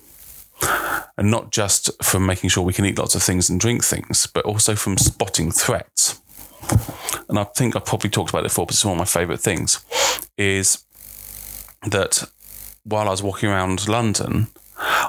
And 1.17 1.29
not 1.29 1.51
just 1.51 1.91
from 2.01 2.25
making 2.25 2.49
sure 2.49 2.63
we 2.63 2.73
can 2.73 2.85
eat 2.85 2.97
lots 2.97 3.13
of 3.15 3.21
things 3.21 3.49
and 3.49 3.59
drink 3.59 3.83
things, 3.83 4.25
but 4.27 4.45
also 4.45 4.75
from 4.75 4.97
spotting 4.97 5.51
threats. 5.51 6.21
And 7.27 7.37
I 7.37 7.43
think 7.43 7.75
I've 7.75 7.85
probably 7.85 8.09
talked 8.09 8.29
about 8.29 8.39
it 8.39 8.49
before, 8.49 8.65
but 8.65 8.75
it's 8.75 8.85
one 8.85 8.93
of 8.93 8.99
my 8.99 9.05
favourite 9.05 9.41
things, 9.41 9.83
is 10.37 10.85
that 11.85 12.23
while 12.83 13.07
I 13.07 13.11
was 13.11 13.21
walking 13.21 13.49
around 13.49 13.87
London, 13.87 14.47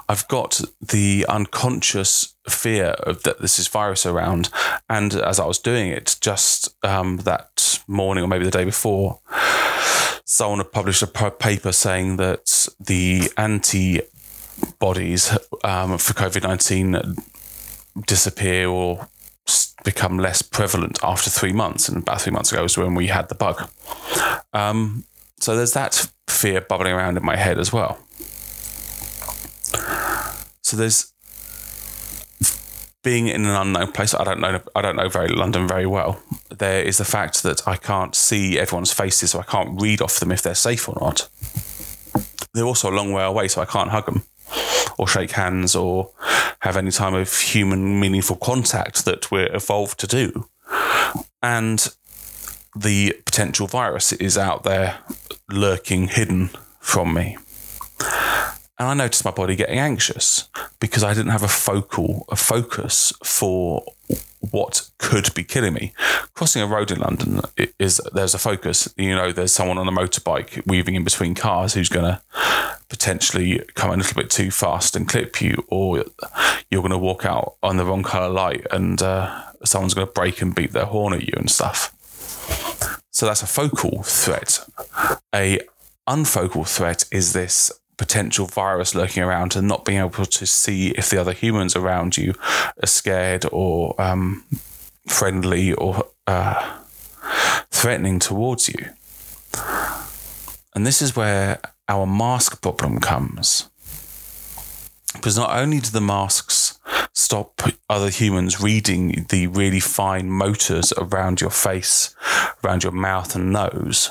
I've 0.08 0.26
got 0.28 0.60
the 0.80 1.26
unconscious 1.28 2.34
fear 2.48 2.96
of 3.04 3.22
that 3.22 3.40
this 3.40 3.58
is 3.58 3.68
virus 3.68 4.04
around. 4.04 4.50
And 4.88 5.14
as 5.14 5.38
I 5.38 5.46
was 5.46 5.58
doing 5.58 5.88
it, 5.88 6.16
just 6.20 6.74
um, 6.84 7.18
that 7.18 7.82
morning 7.86 8.24
or 8.24 8.26
maybe 8.26 8.44
the 8.44 8.50
day 8.50 8.64
before, 8.64 9.20
someone 10.24 10.58
had 10.58 10.72
published 10.72 11.02
a 11.02 11.06
paper 11.06 11.72
saying 11.72 12.16
that 12.16 12.68
the 12.78 13.30
antibodies 13.36 14.10
um, 15.64 15.98
for 15.98 16.12
COVID 16.14 16.42
19 16.42 17.16
disappear 18.06 18.68
or 18.68 19.08
become 19.84 20.18
less 20.18 20.42
prevalent 20.42 20.98
after 21.02 21.30
three 21.30 21.52
months. 21.52 21.88
And 21.88 21.98
about 21.98 22.20
three 22.20 22.32
months 22.32 22.52
ago 22.52 22.62
was 22.62 22.76
when 22.76 22.94
we 22.94 23.08
had 23.08 23.28
the 23.28 23.34
bug. 23.34 23.68
Um, 24.52 25.04
so 25.40 25.56
there's 25.56 25.72
that 25.72 26.10
fear 26.28 26.60
bubbling 26.60 26.92
around 26.92 27.16
in 27.16 27.24
my 27.24 27.36
head 27.36 27.58
as 27.58 27.72
well. 27.72 27.98
So 30.70 30.76
there's 30.76 31.12
being 33.02 33.26
in 33.26 33.44
an 33.44 33.56
unknown 33.56 33.90
place. 33.90 34.14
I 34.14 34.22
don't 34.22 34.38
know. 34.38 34.60
I 34.76 34.82
don't 34.82 34.94
know 34.94 35.08
very 35.08 35.26
London 35.26 35.66
very 35.66 35.84
well. 35.84 36.22
There 36.48 36.80
is 36.80 36.98
the 36.98 37.04
fact 37.04 37.42
that 37.42 37.66
I 37.66 37.74
can't 37.74 38.14
see 38.14 38.56
everyone's 38.56 38.92
faces, 38.92 39.32
so 39.32 39.40
I 39.40 39.42
can't 39.42 39.80
read 39.80 40.00
off 40.00 40.20
them 40.20 40.30
if 40.30 40.42
they're 40.42 40.54
safe 40.54 40.88
or 40.88 40.96
not. 41.00 41.28
They're 42.54 42.64
also 42.64 42.88
a 42.88 42.94
long 42.94 43.10
way 43.12 43.24
away, 43.24 43.48
so 43.48 43.60
I 43.60 43.64
can't 43.64 43.90
hug 43.90 44.06
them 44.06 44.22
or 44.96 45.08
shake 45.08 45.32
hands 45.32 45.74
or 45.74 46.12
have 46.60 46.76
any 46.76 46.92
time 46.92 47.14
of 47.14 47.36
human 47.36 47.98
meaningful 47.98 48.36
contact 48.36 49.04
that 49.06 49.28
we're 49.32 49.52
evolved 49.52 49.98
to 50.00 50.06
do. 50.06 50.48
And 51.42 51.88
the 52.76 53.20
potential 53.24 53.66
virus 53.66 54.12
is 54.12 54.38
out 54.38 54.62
there 54.62 54.98
lurking 55.48 56.06
hidden 56.06 56.50
from 56.78 57.12
me. 57.12 57.38
And 58.80 58.88
I 58.88 58.94
noticed 58.94 59.26
my 59.26 59.30
body 59.30 59.56
getting 59.56 59.78
anxious 59.78 60.48
because 60.80 61.04
I 61.04 61.12
didn't 61.12 61.32
have 61.32 61.42
a 61.42 61.48
focal, 61.48 62.24
a 62.30 62.36
focus 62.36 63.12
for 63.22 63.84
what 64.50 64.88
could 64.96 65.34
be 65.34 65.44
killing 65.44 65.74
me. 65.74 65.92
Crossing 66.32 66.62
a 66.62 66.66
road 66.66 66.90
in 66.90 66.98
London 66.98 67.42
is 67.78 68.00
there's 68.14 68.32
a 68.32 68.38
focus. 68.38 68.90
You 68.96 69.14
know, 69.14 69.32
there's 69.32 69.52
someone 69.52 69.76
on 69.76 69.86
a 69.86 69.92
motorbike 69.92 70.66
weaving 70.66 70.94
in 70.94 71.04
between 71.04 71.34
cars 71.34 71.74
who's 71.74 71.90
going 71.90 72.06
to 72.06 72.22
potentially 72.88 73.62
come 73.74 73.90
a 73.90 73.96
little 73.98 74.14
bit 74.14 74.30
too 74.30 74.50
fast 74.50 74.96
and 74.96 75.06
clip 75.06 75.42
you, 75.42 75.62
or 75.68 76.02
you're 76.70 76.80
going 76.80 76.90
to 76.90 76.96
walk 76.96 77.26
out 77.26 77.56
on 77.62 77.76
the 77.76 77.84
wrong 77.84 78.02
color 78.02 78.30
light 78.30 78.66
and 78.70 79.02
uh, 79.02 79.42
someone's 79.62 79.92
going 79.92 80.06
to 80.06 80.12
brake 80.14 80.40
and 80.40 80.54
beat 80.54 80.72
their 80.72 80.86
horn 80.86 81.12
at 81.12 81.20
you 81.20 81.34
and 81.36 81.50
stuff. 81.50 81.92
So 83.10 83.26
that's 83.26 83.42
a 83.42 83.46
focal 83.46 84.02
threat. 84.04 84.64
A 85.34 85.60
unfocal 86.08 86.66
threat 86.66 87.04
is 87.12 87.34
this 87.34 87.70
potential 88.00 88.46
virus 88.46 88.94
lurking 88.94 89.22
around 89.22 89.54
and 89.54 89.68
not 89.68 89.84
being 89.84 89.98
able 89.98 90.24
to 90.24 90.46
see 90.46 90.88
if 90.92 91.10
the 91.10 91.20
other 91.20 91.34
humans 91.34 91.76
around 91.76 92.16
you 92.16 92.32
are 92.82 92.86
scared 92.86 93.44
or 93.52 93.94
um, 94.00 94.42
friendly 95.06 95.74
or 95.74 96.06
uh, 96.26 96.78
threatening 97.70 98.18
towards 98.18 98.68
you. 98.68 98.86
And 100.74 100.86
this 100.86 101.02
is 101.02 101.14
where 101.14 101.60
our 101.90 102.06
mask 102.06 102.62
problem 102.62 103.00
comes. 103.00 103.68
Because 105.12 105.36
not 105.36 105.54
only 105.54 105.80
do 105.80 105.90
the 105.90 106.00
masks 106.00 106.78
stop 107.12 107.60
other 107.90 108.08
humans 108.08 108.62
reading 108.62 109.26
the 109.28 109.46
really 109.48 109.80
fine 109.80 110.30
motors 110.30 110.90
around 110.96 111.42
your 111.42 111.50
face, 111.50 112.14
around 112.64 112.82
your 112.82 112.92
mouth 112.92 113.34
and 113.34 113.52
nose, 113.52 114.10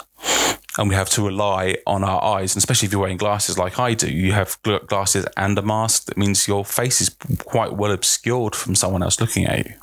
and 0.80 0.88
we 0.88 0.96
have 0.96 1.10
to 1.10 1.22
rely 1.22 1.76
on 1.86 2.06
our 2.06 2.24
eyes. 2.24 2.56
And 2.56 2.62
especially 2.62 2.86
if 2.86 2.94
you're 2.94 3.02
wearing 3.02 3.18
glasses 3.18 3.58
like 3.58 3.78
I 3.78 3.94
do, 3.94 4.10
you 4.10 4.32
have 4.32 4.58
glasses 4.88 5.26
and 5.36 5.60
a 5.60 5.62
mask. 5.62 6.06
That 6.06 6.18
means 6.18 6.48
your 6.48 6.64
face 6.64 7.02
is 7.02 7.16
quite 7.40 7.74
well 7.74 7.92
obscured 7.92 8.56
from 8.56 8.76
someone 8.76 9.04
else 9.04 9.20
looking 9.20 9.46
at 9.46 9.68
you. 9.68 9.74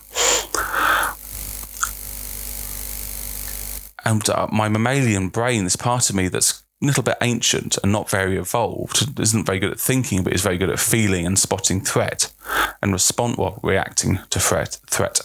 And 4.07 4.27
uh, 4.31 4.49
my 4.51 4.71
mammalian 4.71 5.29
brain, 5.29 5.65
this 5.65 5.77
part 5.77 6.09
of 6.09 6.17
me 6.17 6.29
that's 6.29 6.63
a 6.81 6.87
little 6.87 7.03
bit 7.03 7.19
ancient 7.21 7.77
and 7.83 7.93
not 7.93 8.09
very 8.09 8.39
evolved, 8.39 9.21
isn't 9.21 9.45
very 9.45 9.59
good 9.59 9.73
at 9.73 9.81
thinking, 9.81 10.25
but 10.25 10.33
is 10.33 10.43
very 10.43 10.57
good 10.57 10.71
at 10.71 10.79
feeling 10.79 11.27
and 11.27 11.39
spotting 11.39 11.83
threat 11.83 12.33
and 12.81 12.95
respond, 12.95 13.37
well, 13.37 13.61
reacting 13.63 14.21
to 14.31 14.41
threat. 14.41 14.79
Threat. 14.89 15.21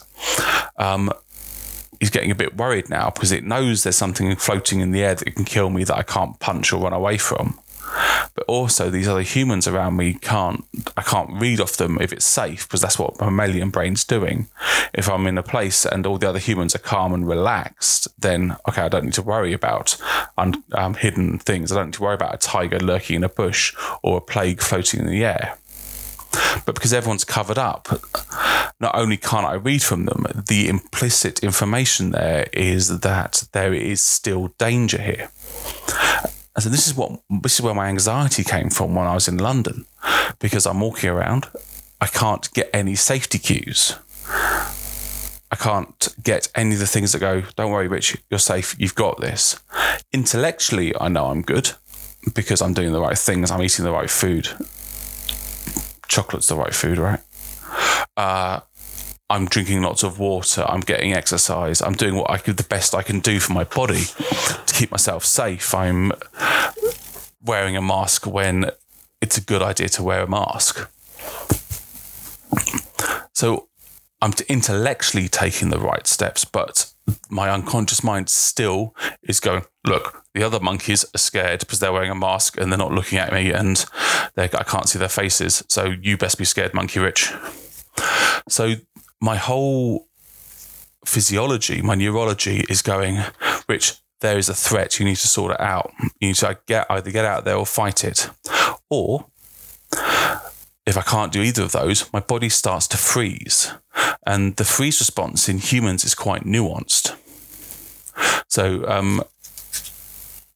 Um, 0.75 1.13
is 2.01 2.09
getting 2.09 2.31
a 2.31 2.35
bit 2.35 2.57
worried 2.57 2.89
now 2.89 3.11
because 3.11 3.31
it 3.31 3.45
knows 3.45 3.83
there's 3.83 3.95
something 3.95 4.35
floating 4.35 4.81
in 4.81 4.91
the 4.91 5.03
air 5.03 5.15
that 5.15 5.35
can 5.35 5.45
kill 5.45 5.69
me 5.69 5.85
that 5.85 5.95
I 5.95 6.03
can't 6.03 6.37
punch 6.39 6.73
or 6.73 6.81
run 6.81 6.91
away 6.91 7.17
from. 7.17 7.59
But 8.33 8.45
also 8.47 8.89
these 8.89 9.07
other 9.07 9.21
humans 9.21 9.67
around 9.67 9.97
me 9.97 10.13
can't 10.15 10.65
I 10.97 11.01
can't 11.01 11.29
read 11.33 11.59
off 11.59 11.77
them 11.77 11.97
if 11.99 12.11
it's 12.13 12.25
safe 12.25 12.67
because 12.67 12.81
that's 12.81 12.97
what 12.97 13.19
mammalian 13.19 13.69
brain's 13.69 14.03
doing. 14.03 14.47
If 14.93 15.09
I'm 15.09 15.27
in 15.27 15.37
a 15.37 15.43
place 15.43 15.85
and 15.85 16.05
all 16.05 16.17
the 16.17 16.29
other 16.29 16.39
humans 16.39 16.73
are 16.73 16.79
calm 16.79 17.13
and 17.13 17.27
relaxed, 17.27 18.07
then 18.19 18.57
okay, 18.67 18.83
I 18.83 18.89
don't 18.89 19.05
need 19.05 19.13
to 19.15 19.21
worry 19.21 19.53
about 19.53 19.97
un, 20.37 20.63
um, 20.71 20.95
hidden 20.95 21.37
things. 21.37 21.71
I 21.71 21.75
don't 21.75 21.87
need 21.87 21.95
to 21.95 22.03
worry 22.03 22.15
about 22.15 22.33
a 22.33 22.37
tiger 22.37 22.79
lurking 22.79 23.17
in 23.17 23.23
a 23.23 23.29
bush 23.29 23.75
or 24.01 24.17
a 24.17 24.21
plague 24.21 24.61
floating 24.61 25.01
in 25.01 25.07
the 25.07 25.25
air. 25.25 25.57
But 26.65 26.75
because 26.75 26.93
everyone's 26.93 27.23
covered 27.23 27.57
up, 27.57 27.87
not 28.79 28.95
only 28.95 29.17
can't 29.17 29.45
I 29.45 29.53
read 29.53 29.83
from 29.83 30.05
them, 30.05 30.25
the 30.47 30.67
implicit 30.67 31.43
information 31.43 32.11
there 32.11 32.47
is 32.53 32.99
that 32.99 33.47
there 33.51 33.73
is 33.73 34.01
still 34.01 34.49
danger 34.57 35.01
here. 35.01 35.29
And 36.55 36.63
so 36.63 36.69
this 36.69 36.87
is 36.87 36.95
what 36.95 37.19
this 37.29 37.55
is 37.55 37.61
where 37.61 37.73
my 37.73 37.87
anxiety 37.87 38.43
came 38.43 38.69
from 38.69 38.95
when 38.95 39.07
I 39.07 39.13
was 39.13 39.27
in 39.27 39.37
London, 39.37 39.85
because 40.39 40.65
I'm 40.65 40.81
walking 40.81 41.09
around, 41.09 41.47
I 42.01 42.07
can't 42.07 42.51
get 42.53 42.69
any 42.73 42.95
safety 42.95 43.37
cues. 43.37 43.95
I 45.53 45.57
can't 45.57 46.15
get 46.23 46.49
any 46.55 46.73
of 46.75 46.79
the 46.79 46.87
things 46.87 47.11
that 47.11 47.19
go, 47.19 47.43
don't 47.57 47.71
worry, 47.71 47.89
Rich, 47.89 48.17
you're 48.29 48.39
safe, 48.39 48.73
you've 48.79 48.95
got 48.95 49.19
this. 49.19 49.59
Intellectually, 50.13 50.93
I 50.99 51.09
know 51.09 51.25
I'm 51.25 51.41
good 51.41 51.71
because 52.33 52.61
I'm 52.61 52.73
doing 52.73 52.93
the 52.93 53.01
right 53.01 53.17
things, 53.17 53.51
I'm 53.51 53.61
eating 53.61 53.83
the 53.83 53.91
right 53.91 54.09
food, 54.09 54.47
chocolate's 56.11 56.47
the 56.47 56.55
right 56.55 56.73
food, 56.73 56.97
right? 56.97 57.21
Uh, 58.17 58.59
I'm 59.29 59.45
drinking 59.45 59.81
lots 59.81 60.03
of 60.03 60.19
water. 60.19 60.65
I'm 60.67 60.81
getting 60.81 61.13
exercise. 61.13 61.81
I'm 61.81 61.93
doing 61.93 62.15
what 62.15 62.29
I 62.29 62.37
could, 62.37 62.57
the 62.57 62.63
best 62.63 62.93
I 62.93 63.01
can 63.01 63.21
do 63.21 63.39
for 63.39 63.53
my 63.53 63.63
body 63.63 64.03
to 64.03 64.73
keep 64.73 64.91
myself 64.91 65.23
safe. 65.23 65.73
I'm 65.73 66.11
wearing 67.41 67.77
a 67.77 67.81
mask 67.81 68.27
when 68.27 68.71
it's 69.21 69.37
a 69.37 69.41
good 69.41 69.61
idea 69.61 69.87
to 69.89 70.03
wear 70.03 70.21
a 70.21 70.27
mask. 70.27 70.91
So 73.33 73.69
I'm 74.21 74.33
intellectually 74.49 75.29
taking 75.29 75.69
the 75.69 75.79
right 75.79 76.05
steps, 76.05 76.43
but 76.43 76.91
my 77.29 77.49
unconscious 77.49 78.03
mind 78.03 78.29
still 78.29 78.93
is 79.23 79.39
going, 79.39 79.63
look, 79.85 80.23
the 80.33 80.43
other 80.43 80.59
monkeys 80.59 81.03
are 81.15 81.17
scared 81.17 81.61
because 81.61 81.79
they're 81.79 81.91
wearing 81.91 82.11
a 82.11 82.15
mask 82.15 82.57
and 82.57 82.71
they're 82.71 82.77
not 82.77 82.91
looking 82.91 83.17
at 83.17 83.33
me 83.33 83.51
and 83.51 83.85
I 84.37 84.47
can't 84.47 84.87
see 84.87 84.99
their 84.99 85.09
faces. 85.09 85.63
So 85.67 85.95
you 86.01 86.17
best 86.17 86.37
be 86.37 86.45
scared, 86.45 86.73
Monkey 86.73 86.99
Rich. 86.99 87.31
So 88.47 88.75
my 89.19 89.35
whole 89.35 90.07
physiology, 91.05 91.81
my 91.81 91.95
neurology 91.95 92.65
is 92.69 92.81
going, 92.81 93.19
Rich, 93.67 93.95
there 94.21 94.37
is 94.37 94.49
a 94.49 94.53
threat. 94.53 94.99
You 94.99 95.05
need 95.05 95.17
to 95.17 95.27
sort 95.27 95.53
it 95.53 95.59
out. 95.59 95.91
You 96.19 96.29
need 96.29 96.35
to 96.35 96.57
get 96.67 96.85
either 96.89 97.11
get 97.11 97.25
out 97.25 97.43
there 97.43 97.55
or 97.55 97.65
fight 97.65 98.03
it. 98.03 98.29
Or 98.89 99.25
if 100.85 100.97
I 100.97 101.01
can't 101.01 101.31
do 101.31 101.41
either 101.41 101.63
of 101.63 101.71
those, 101.71 102.11
my 102.13 102.19
body 102.19 102.49
starts 102.49 102.87
to 102.89 102.97
freeze. 102.97 103.71
And 104.25 104.55
the 104.55 104.63
freeze 104.63 104.99
response 104.99 105.49
in 105.49 105.57
humans 105.57 106.03
is 106.03 106.15
quite 106.15 106.43
nuanced. 106.43 107.15
So, 108.47 108.87
um, 108.87 109.23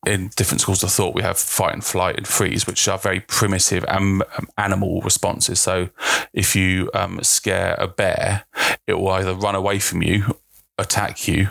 in 0.05 0.29
different 0.35 0.61
schools 0.61 0.83
of 0.83 0.91
thought, 0.91 1.15
we 1.15 1.21
have 1.21 1.37
fight 1.37 1.73
and 1.73 1.83
flight 1.83 2.17
and 2.17 2.27
freeze, 2.27 2.67
which 2.67 2.87
are 2.87 2.97
very 2.97 3.19
primitive 3.21 3.85
um, 3.87 4.23
animal 4.57 5.01
responses. 5.01 5.59
So, 5.59 5.89
if 6.33 6.55
you 6.55 6.89
um, 6.93 7.23
scare 7.23 7.75
a 7.75 7.87
bear, 7.87 8.45
it 8.87 8.93
will 8.93 9.09
either 9.09 9.33
run 9.33 9.55
away 9.55 9.79
from 9.79 10.01
you, 10.01 10.37
attack 10.77 11.27
you. 11.27 11.49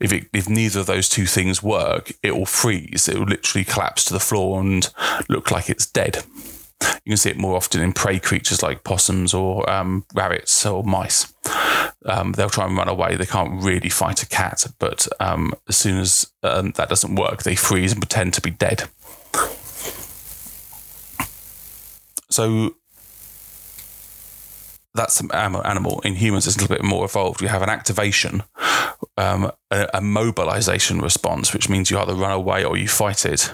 If 0.00 0.12
it, 0.12 0.28
if 0.32 0.48
neither 0.48 0.80
of 0.80 0.86
those 0.86 1.08
two 1.08 1.26
things 1.26 1.62
work, 1.62 2.12
it 2.22 2.36
will 2.36 2.46
freeze. 2.46 3.08
It 3.08 3.18
will 3.18 3.26
literally 3.26 3.64
collapse 3.64 4.04
to 4.06 4.12
the 4.12 4.20
floor 4.20 4.60
and 4.60 4.88
look 5.28 5.50
like 5.50 5.70
it's 5.70 5.86
dead. 5.86 6.24
You 7.04 7.10
can 7.10 7.16
see 7.16 7.30
it 7.30 7.38
more 7.38 7.56
often 7.56 7.80
in 7.80 7.92
prey 7.92 8.18
creatures 8.18 8.62
like 8.62 8.84
possums 8.84 9.34
or 9.34 9.68
um, 9.70 10.04
rabbits 10.14 10.64
or 10.66 10.82
mice. 10.84 11.32
Um, 12.06 12.32
they'll 12.32 12.50
try 12.50 12.66
and 12.66 12.76
run 12.76 12.88
away. 12.88 13.16
They 13.16 13.26
can't 13.26 13.62
really 13.62 13.88
fight 13.88 14.22
a 14.22 14.28
cat, 14.28 14.66
but 14.78 15.06
um, 15.20 15.54
as 15.68 15.76
soon 15.76 15.98
as 15.98 16.30
um, 16.42 16.72
that 16.72 16.88
doesn't 16.88 17.14
work, 17.14 17.42
they 17.42 17.56
freeze 17.56 17.92
and 17.92 18.00
pretend 18.00 18.34
to 18.34 18.40
be 18.40 18.50
dead. 18.50 18.84
So 22.30 22.74
that's 24.94 25.20
an 25.20 25.30
animal. 25.32 26.00
In 26.00 26.14
humans, 26.14 26.46
it's 26.46 26.56
a 26.56 26.60
little 26.60 26.76
bit 26.76 26.84
more 26.84 27.04
evolved. 27.04 27.40
We 27.40 27.48
have 27.48 27.62
an 27.62 27.68
activation, 27.68 28.42
um, 29.16 29.50
a, 29.70 29.88
a, 29.94 30.00
mobilization 30.00 31.00
response, 31.00 31.52
which 31.52 31.68
means 31.68 31.90
you 31.90 31.98
either 31.98 32.14
run 32.14 32.30
away 32.32 32.64
or 32.64 32.76
you 32.76 32.88
fight 32.88 33.26
it. 33.26 33.52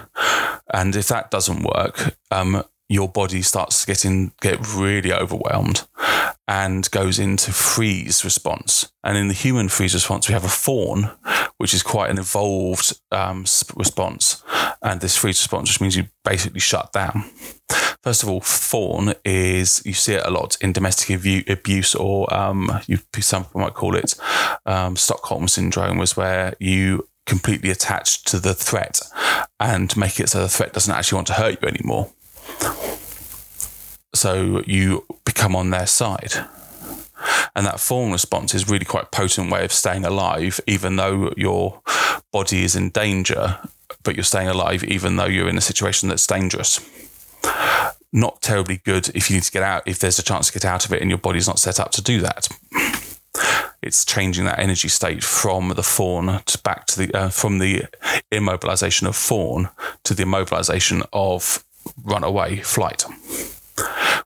And 0.73 0.95
if 0.95 1.07
that 1.07 1.31
doesn't 1.31 1.63
work, 1.63 2.15
um, 2.29 2.63
your 2.91 3.07
body 3.07 3.41
starts 3.41 3.85
getting 3.85 4.33
get 4.41 4.59
really 4.75 5.13
overwhelmed 5.13 5.87
and 6.45 6.91
goes 6.91 7.19
into 7.19 7.53
freeze 7.53 8.25
response. 8.25 8.91
And 9.01 9.17
in 9.17 9.29
the 9.29 9.33
human 9.33 9.69
freeze 9.69 9.93
response, 9.93 10.27
we 10.27 10.33
have 10.33 10.43
a 10.43 10.49
fawn, 10.49 11.09
which 11.55 11.73
is 11.73 11.83
quite 11.83 12.09
an 12.09 12.19
evolved 12.19 12.99
um, 13.13 13.45
response. 13.75 14.43
And 14.81 14.99
this 14.99 15.15
freeze 15.15 15.39
response, 15.39 15.69
which 15.69 15.79
means 15.79 15.95
you 15.95 16.07
basically 16.25 16.59
shut 16.59 16.91
down. 16.91 17.23
First 18.03 18.23
of 18.23 18.29
all, 18.29 18.41
fawn 18.41 19.13
is 19.23 19.81
you 19.85 19.93
see 19.93 20.15
it 20.15 20.25
a 20.25 20.31
lot 20.31 20.57
in 20.59 20.73
domestic 20.73 21.17
abuse, 21.47 21.95
or 21.95 22.33
um, 22.33 22.81
you, 22.87 22.97
some 23.19 23.45
people 23.45 23.61
might 23.61 23.73
call 23.73 23.95
it 23.95 24.15
um, 24.65 24.97
Stockholm 24.97 25.47
syndrome, 25.47 25.97
was 25.97 26.17
where 26.17 26.55
you 26.59 27.07
completely 27.25 27.69
attach 27.69 28.23
to 28.23 28.39
the 28.39 28.53
threat 28.53 28.99
and 29.61 29.95
make 29.95 30.19
it 30.19 30.27
so 30.27 30.41
the 30.41 30.49
threat 30.49 30.73
doesn't 30.73 30.93
actually 30.93 31.15
want 31.15 31.27
to 31.27 31.33
hurt 31.33 31.61
you 31.61 31.67
anymore. 31.69 32.11
So 34.13 34.61
you 34.65 35.05
become 35.25 35.55
on 35.55 35.69
their 35.69 35.87
side. 35.87 36.33
And 37.55 37.65
that 37.65 37.79
fawn 37.79 38.11
response 38.11 38.53
is 38.53 38.69
really 38.69 38.85
quite 38.85 39.03
a 39.03 39.07
potent 39.07 39.51
way 39.51 39.63
of 39.63 39.71
staying 39.71 40.05
alive, 40.05 40.59
even 40.67 40.95
though 40.95 41.33
your 41.37 41.81
body 42.31 42.63
is 42.63 42.75
in 42.75 42.89
danger, 42.89 43.59
but 44.03 44.15
you're 44.15 44.23
staying 44.23 44.47
alive 44.47 44.83
even 44.83 45.15
though 45.15 45.25
you're 45.25 45.49
in 45.49 45.57
a 45.57 45.61
situation 45.61 46.09
that's 46.09 46.27
dangerous. 46.27 46.79
Not 48.13 48.41
terribly 48.41 48.77
good 48.83 49.09
if 49.15 49.29
you 49.29 49.37
need 49.37 49.43
to 49.43 49.51
get 49.51 49.63
out, 49.63 49.83
if 49.85 49.99
there's 49.99 50.19
a 50.19 50.23
chance 50.23 50.47
to 50.47 50.53
get 50.53 50.65
out 50.65 50.85
of 50.85 50.93
it 50.93 51.01
and 51.01 51.09
your 51.09 51.17
body's 51.17 51.47
not 51.47 51.59
set 51.59 51.79
up 51.79 51.91
to 51.91 52.01
do 52.01 52.21
that. 52.21 52.47
It's 53.81 54.05
changing 54.05 54.45
that 54.45 54.59
energy 54.59 54.89
state 54.89 55.23
from 55.23 55.69
the 55.69 55.83
fawn 55.83 56.41
to 56.45 56.57
back 56.59 56.85
to 56.87 56.99
the, 56.99 57.17
uh, 57.17 57.29
from 57.29 57.57
the 57.57 57.85
immobilization 58.31 59.07
of 59.07 59.15
fawn 59.15 59.69
to 60.03 60.13
the 60.13 60.23
immobilization 60.23 61.03
of 61.11 61.63
runaway 62.03 62.57
flight. 62.57 63.05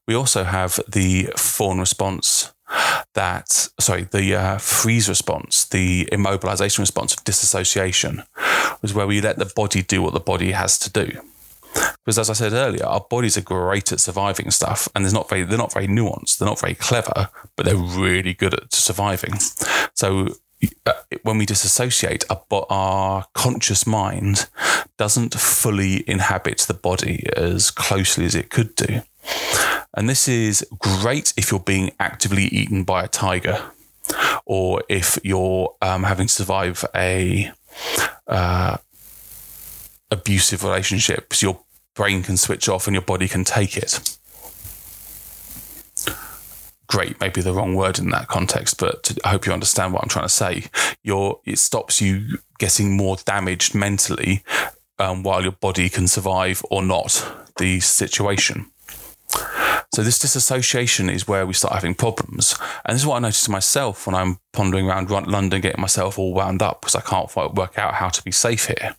We 0.07 0.15
also 0.15 0.43
have 0.43 0.79
the 0.87 1.29
fawn 1.37 1.79
response 1.79 2.53
that, 3.13 3.69
sorry, 3.79 4.03
the 4.03 4.35
uh, 4.35 4.57
freeze 4.57 5.07
response, 5.09 5.65
the 5.65 6.07
immobilization 6.11 6.79
response 6.79 7.13
of 7.13 7.23
disassociation, 7.23 8.23
was 8.81 8.93
where 8.93 9.07
we 9.07 9.21
let 9.21 9.39
the 9.39 9.51
body 9.55 9.81
do 9.81 10.01
what 10.01 10.13
the 10.13 10.19
body 10.19 10.51
has 10.51 10.77
to 10.79 10.89
do. 10.91 11.19
Because 12.05 12.19
as 12.19 12.29
I 12.29 12.33
said 12.33 12.53
earlier, 12.53 12.85
our 12.85 13.01
bodies 13.01 13.37
are 13.37 13.41
great 13.41 13.91
at 13.91 13.99
surviving 13.99 14.51
stuff, 14.51 14.87
and 14.93 15.03
they're 15.03 15.11
not 15.11 15.29
very 15.29 15.43
they're 15.43 15.57
not 15.57 15.73
very 15.73 15.87
nuanced, 15.87 16.37
they're 16.37 16.47
not 16.47 16.59
very 16.59 16.75
clever, 16.75 17.29
but 17.55 17.65
they're 17.65 17.75
really 17.75 18.33
good 18.33 18.53
at 18.53 18.73
surviving. 18.73 19.33
So 19.93 20.29
when 21.23 21.37
we 21.37 21.45
disassociate, 21.45 22.23
our, 22.29 22.65
our 22.69 23.25
conscious 23.33 23.85
mind 23.85 24.47
doesn't 24.97 25.33
fully 25.33 26.07
inhabit 26.09 26.59
the 26.59 26.73
body 26.73 27.27
as 27.35 27.71
closely 27.71 28.25
as 28.25 28.35
it 28.35 28.49
could 28.49 28.75
do. 28.75 29.01
And 29.93 30.09
this 30.09 30.27
is 30.27 30.65
great 30.77 31.33
if 31.37 31.51
you're 31.51 31.59
being 31.59 31.91
actively 31.99 32.45
eaten 32.45 32.83
by 32.83 33.03
a 33.03 33.07
tiger 33.07 33.71
or 34.45 34.83
if 34.89 35.17
you're 35.23 35.75
um, 35.81 36.03
having 36.03 36.27
to 36.27 36.33
survive 36.33 36.85
a 36.93 37.51
uh, 38.27 38.77
abusive 40.11 40.63
relationship. 40.63 41.33
So 41.33 41.47
your 41.47 41.59
brain 41.95 42.23
can 42.23 42.37
switch 42.37 42.69
off 42.69 42.87
and 42.87 42.93
your 42.93 43.01
body 43.01 43.27
can 43.27 43.43
take 43.43 43.77
it. 43.77 44.17
Great, 46.87 47.19
maybe 47.19 47.41
the 47.41 47.53
wrong 47.53 47.75
word 47.75 47.99
in 47.99 48.09
that 48.09 48.27
context, 48.27 48.79
but 48.79 49.17
I 49.23 49.29
hope 49.29 49.45
you 49.45 49.53
understand 49.53 49.93
what 49.93 50.03
I'm 50.03 50.09
trying 50.09 50.25
to 50.25 50.29
say. 50.29 50.65
Your 51.03 51.39
it 51.45 51.57
stops 51.57 52.01
you 52.01 52.39
getting 52.59 52.95
more 52.95 53.17
damaged 53.25 53.73
mentally 53.73 54.43
um, 54.99 55.23
while 55.23 55.41
your 55.41 55.51
body 55.53 55.89
can 55.89 56.07
survive 56.07 56.63
or 56.69 56.83
not 56.83 57.25
the 57.57 57.79
situation. 57.79 58.71
So 59.93 60.03
this 60.03 60.19
disassociation 60.19 61.09
is 61.09 61.27
where 61.27 61.45
we 61.45 61.53
start 61.53 61.73
having 61.73 61.95
problems. 61.95 62.57
And 62.83 62.95
this 62.95 63.03
is 63.03 63.07
what 63.07 63.15
I 63.15 63.19
noticed 63.19 63.49
myself 63.49 64.05
when 64.05 64.15
I'm 64.15 64.39
pondering 64.51 64.89
around 64.89 65.09
London, 65.09 65.61
getting 65.61 65.81
myself 65.81 66.19
all 66.19 66.33
wound 66.33 66.61
up 66.61 66.81
because 66.81 66.95
I 66.95 67.01
can't 67.01 67.33
work 67.55 67.77
out 67.77 67.93
how 67.93 68.09
to 68.09 68.23
be 68.23 68.31
safe 68.31 68.67
here. 68.67 68.95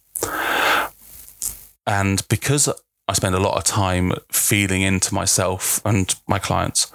And 1.87 2.27
because 2.29 2.69
I 3.09 3.13
spend 3.13 3.35
a 3.35 3.41
lot 3.41 3.57
of 3.57 3.65
time 3.65 4.13
feeling 4.31 4.83
into 4.83 5.15
myself 5.15 5.81
and 5.85 6.15
my 6.27 6.39
clients 6.39 6.93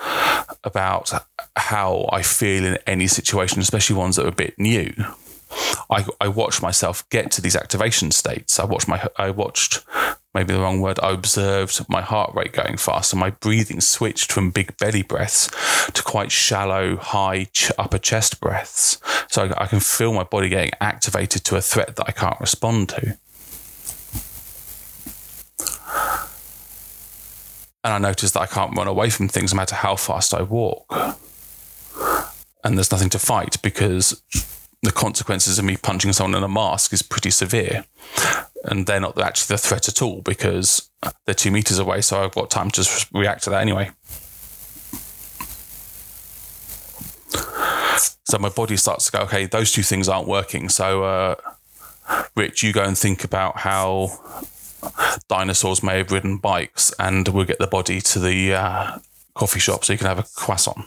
about 0.64 1.12
how 1.56 2.10
I 2.12 2.22
feel 2.22 2.66
in 2.66 2.78
any 2.86 3.08
situation, 3.08 3.62
especially 3.62 3.96
ones 3.96 4.18
that 4.18 4.26
are 4.26 4.30
a 4.30 4.34
bit 4.34 4.58
new. 4.58 4.94
I, 5.90 6.06
I 6.20 6.28
watch 6.28 6.62
myself 6.62 7.08
get 7.10 7.32
to 7.32 7.42
these 7.42 7.56
activation 7.56 8.12
states. 8.12 8.60
I 8.60 8.66
watched 8.66 8.88
my 8.88 9.06
I 9.18 9.32
watched 9.32 9.84
maybe 10.34 10.54
the 10.54 10.60
wrong 10.60 10.80
word, 10.82 11.00
I 11.02 11.12
observed 11.12 11.88
my 11.90 12.02
heart 12.02 12.34
rate 12.34 12.54
going 12.54 12.78
fast 12.78 13.12
and 13.14 13.20
my 13.20 13.32
breathing 13.32 13.82
switched 13.82 14.32
from 14.32 14.52
big 14.52 14.78
belly 14.78 15.04
breaths 15.04 15.50
to 15.92 16.04
quite 16.04 16.32
shallow, 16.32 16.96
high 16.98 17.46
ch- 17.52 17.72
upper 17.78 17.98
chest 17.98 18.40
breaths. 18.40 18.98
So 19.30 19.46
I, 19.46 19.64
I 19.64 19.68
can 19.68 19.80
feel 19.80 20.14
my 20.14 20.24
body 20.24 20.50
getting 20.50 20.72
activated 20.80 21.44
to 21.46 21.58
a 21.58 21.62
threat 21.62 21.96
that 21.98 22.06
I 22.08 22.12
can't 22.12 22.40
respond 22.40 22.90
to. 22.90 23.18
And 27.84 27.94
I 27.94 27.98
notice 27.98 28.32
that 28.32 28.42
I 28.42 28.46
can't 28.46 28.78
run 28.78 28.88
away 28.88 29.10
from 29.10 29.28
things 29.28 29.54
no 29.54 29.58
matter 29.58 29.76
how 29.76 29.96
fast 29.96 30.34
I 30.34 30.44
walk. 30.44 30.94
And 32.64 32.78
there's 32.78 32.92
nothing 32.92 33.10
to 33.10 33.20
fight 33.20 33.60
because 33.64 34.22
the 34.84 34.92
consequences 34.92 35.58
of 35.58 35.66
me 35.66 35.78
punching 35.78 36.14
someone 36.14 36.38
in 36.38 36.44
a 36.44 36.48
mask 36.48 36.94
is 36.94 37.02
pretty 37.02 37.32
severe 37.32 37.86
and 38.64 38.86
they're 38.86 39.00
not 39.00 39.20
actually 39.20 39.56
the 39.56 39.58
threat 39.58 39.88
at 39.88 40.02
all 40.02 40.22
because 40.22 40.90
they're 41.26 41.34
two 41.36 41.52
meters 41.52 41.80
away. 41.80 42.02
So 42.02 42.24
I've 42.24 42.34
got 42.34 42.50
time 42.50 42.70
to 42.72 43.08
react 43.14 43.44
to 43.44 43.50
that 43.50 43.62
anyway. 43.62 43.92
So 48.26 48.38
my 48.40 48.50
body 48.50 48.78
starts 48.78 49.08
to 49.08 49.12
go, 49.12 49.24
okay, 49.24 49.46
those 49.46 49.72
two 49.72 49.84
things 49.84 50.08
aren't 50.08 50.28
working. 50.28 50.70
So, 50.70 51.04
uh, 51.04 51.36
Rich, 52.36 52.64
you 52.64 52.72
go 52.72 52.84
and 52.84 52.98
think 52.98 53.24
about 53.24 53.58
how 53.58 54.20
dinosaurs 55.28 55.84
may 55.84 55.98
have 55.98 56.12
ridden 56.12 56.38
bikes, 56.38 56.94
and 57.00 57.28
we'll 57.28 57.46
get 57.46 57.60
the 57.60 57.68
body 57.68 58.02
to 58.02 58.20
the 58.20 58.54
uh, 58.54 59.00
coffee 59.34 59.60
shop 59.60 59.86
so 59.86 59.94
you 59.94 60.00
can 60.00 60.08
have 60.08 60.20
a 60.20 60.26
croissant. 60.36 60.86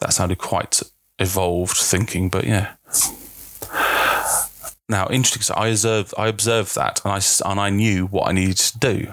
That 0.00 0.12
sounded 0.12 0.38
quite 0.38 0.82
evolved 1.18 1.76
thinking, 1.76 2.28
but 2.28 2.44
yeah. 2.44 2.74
Now, 4.88 5.08
interesting. 5.10 5.42
So 5.42 5.54
I 5.54 5.68
observed, 5.68 6.14
I 6.16 6.28
observed 6.28 6.74
that, 6.76 7.04
and 7.04 7.12
I 7.12 7.50
and 7.50 7.60
I 7.60 7.70
knew 7.70 8.06
what 8.06 8.28
I 8.28 8.32
needed 8.32 8.56
to 8.56 8.78
do 8.78 9.12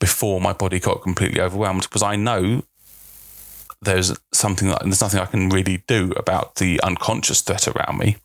before 0.00 0.40
my 0.40 0.52
body 0.52 0.80
got 0.80 1.02
completely 1.02 1.40
overwhelmed 1.40 1.82
because 1.82 2.02
I 2.02 2.16
know 2.16 2.62
there's 3.80 4.12
something 4.32 4.68
that 4.68 4.82
there's 4.82 5.00
nothing 5.00 5.20
I 5.20 5.26
can 5.26 5.48
really 5.48 5.84
do 5.86 6.12
about 6.16 6.56
the 6.56 6.80
unconscious 6.82 7.40
threat 7.40 7.68
around 7.68 7.98
me. 7.98 8.16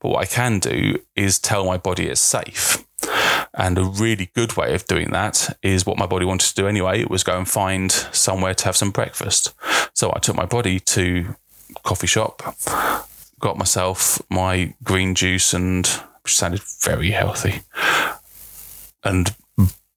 But 0.00 0.08
what 0.08 0.22
I 0.22 0.24
can 0.24 0.58
do 0.58 0.98
is 1.14 1.38
tell 1.38 1.66
my 1.66 1.76
body 1.76 2.06
it's 2.06 2.20
safe. 2.20 2.84
And 3.56 3.78
a 3.78 3.84
really 3.84 4.30
good 4.34 4.56
way 4.56 4.74
of 4.74 4.84
doing 4.86 5.10
that 5.10 5.56
is 5.62 5.86
what 5.86 5.98
my 5.98 6.06
body 6.06 6.24
wanted 6.24 6.48
to 6.48 6.54
do 6.54 6.66
anyway. 6.66 7.00
It 7.00 7.10
was 7.10 7.22
go 7.22 7.38
and 7.38 7.48
find 7.48 7.92
somewhere 7.92 8.54
to 8.54 8.64
have 8.64 8.76
some 8.76 8.90
breakfast. 8.90 9.54
So 9.94 10.12
I 10.14 10.18
took 10.18 10.34
my 10.34 10.46
body 10.46 10.80
to 10.80 11.36
coffee 11.84 12.08
shop, 12.08 12.56
got 13.38 13.56
myself 13.56 14.20
my 14.28 14.74
green 14.82 15.14
juice 15.14 15.54
and 15.54 15.86
which 16.22 16.34
sounded 16.34 16.62
very 16.82 17.10
healthy 17.10 17.60
and 19.04 19.36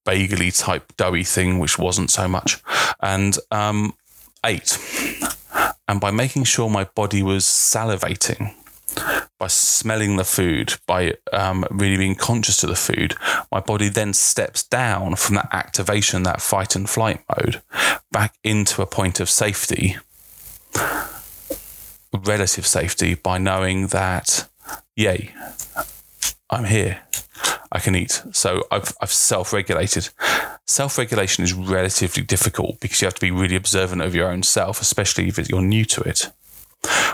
bagely 0.05 0.57
type 0.57 0.95
doughy 0.97 1.23
thing 1.23 1.59
which 1.59 1.79
wasn't 1.79 2.09
so 2.09 2.27
much 2.27 2.61
and 3.01 3.37
um, 3.51 3.93
ate 4.45 4.77
and 5.87 5.99
by 5.99 6.11
making 6.11 6.43
sure 6.43 6.69
my 6.69 6.83
body 6.83 7.23
was 7.23 7.43
salivating 7.43 8.53
by 9.39 9.47
smelling 9.47 10.15
the 10.15 10.23
food 10.23 10.75
by 10.87 11.13
um, 11.33 11.65
really 11.69 11.97
being 11.97 12.15
conscious 12.15 12.57
to 12.57 12.67
the 12.67 12.75
food 12.75 13.15
my 13.51 13.59
body 13.59 13.89
then 13.89 14.13
steps 14.13 14.63
down 14.63 15.15
from 15.15 15.35
that 15.35 15.49
activation 15.51 16.23
that 16.23 16.41
fight 16.41 16.75
and 16.75 16.89
flight 16.89 17.21
mode 17.35 17.61
back 18.11 18.35
into 18.43 18.81
a 18.81 18.85
point 18.85 19.19
of 19.19 19.29
safety 19.29 19.97
relative 22.13 22.65
safety 22.65 23.15
by 23.15 23.37
knowing 23.37 23.87
that, 23.87 24.47
yay, 24.95 25.33
I'm 26.49 26.65
here. 26.65 27.01
I 27.71 27.79
can 27.79 27.95
eat. 27.95 28.23
So 28.31 28.63
I've, 28.71 28.95
I've 29.01 29.11
self 29.11 29.51
regulated. 29.51 30.09
Self 30.65 30.97
regulation 30.97 31.43
is 31.43 31.53
relatively 31.53 32.23
difficult 32.23 32.79
because 32.79 33.01
you 33.01 33.05
have 33.05 33.13
to 33.15 33.21
be 33.21 33.31
really 33.31 33.55
observant 33.55 34.01
of 34.01 34.15
your 34.15 34.29
own 34.29 34.43
self, 34.43 34.81
especially 34.81 35.27
if 35.27 35.49
you're 35.49 35.61
new 35.61 35.85
to 35.85 36.01
it, 36.01 36.31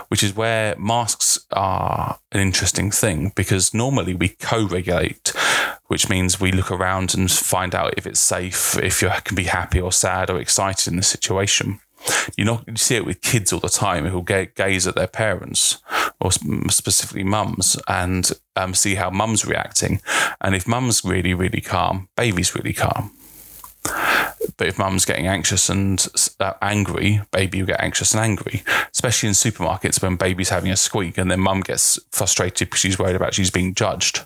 which 0.08 0.22
is 0.22 0.36
where 0.36 0.76
masks 0.76 1.44
are 1.52 2.18
an 2.32 2.40
interesting 2.40 2.90
thing 2.90 3.32
because 3.34 3.74
normally 3.74 4.14
we 4.14 4.28
co 4.28 4.66
regulate, 4.66 5.32
which 5.86 6.08
means 6.08 6.40
we 6.40 6.52
look 6.52 6.70
around 6.70 7.14
and 7.14 7.30
find 7.30 7.74
out 7.74 7.94
if 7.96 8.06
it's 8.06 8.20
safe, 8.20 8.76
if 8.78 9.02
you 9.02 9.10
can 9.24 9.34
be 9.34 9.44
happy 9.44 9.80
or 9.80 9.92
sad 9.92 10.30
or 10.30 10.38
excited 10.38 10.88
in 10.88 10.96
the 10.96 11.02
situation. 11.02 11.80
You 12.36 12.44
know, 12.44 12.60
you 12.66 12.76
see 12.76 12.96
it 12.96 13.06
with 13.06 13.22
kids 13.22 13.52
all 13.52 13.60
the 13.60 13.68
time 13.68 14.06
who'll 14.06 14.22
gaze 14.22 14.86
at 14.86 14.94
their 14.94 15.06
parents 15.06 15.78
or 16.20 16.30
specifically 16.32 17.24
mums 17.24 17.78
and 17.88 18.30
um, 18.56 18.74
see 18.74 18.94
how 18.96 19.10
mum's 19.10 19.46
reacting. 19.46 20.00
And 20.40 20.54
if 20.54 20.68
mum's 20.68 21.04
really, 21.04 21.34
really 21.34 21.62
calm, 21.62 22.08
baby's 22.16 22.54
really 22.54 22.74
calm. 22.74 23.12
But 24.56 24.68
if 24.68 24.78
mum's 24.78 25.04
getting 25.04 25.26
anxious 25.26 25.68
and 25.68 26.06
uh, 26.38 26.52
angry, 26.62 27.22
baby 27.32 27.60
will 27.60 27.66
get 27.66 27.80
anxious 27.80 28.14
and 28.14 28.22
angry, 28.22 28.62
especially 28.92 29.28
in 29.28 29.34
supermarkets 29.34 30.02
when 30.02 30.16
baby's 30.16 30.50
having 30.50 30.70
a 30.70 30.76
squeak 30.76 31.18
and 31.18 31.30
then 31.30 31.40
mum 31.40 31.60
gets 31.60 31.98
frustrated 32.10 32.68
because 32.68 32.80
she's 32.80 32.98
worried 32.98 33.16
about 33.16 33.34
she's 33.34 33.50
being 33.50 33.74
judged. 33.74 34.24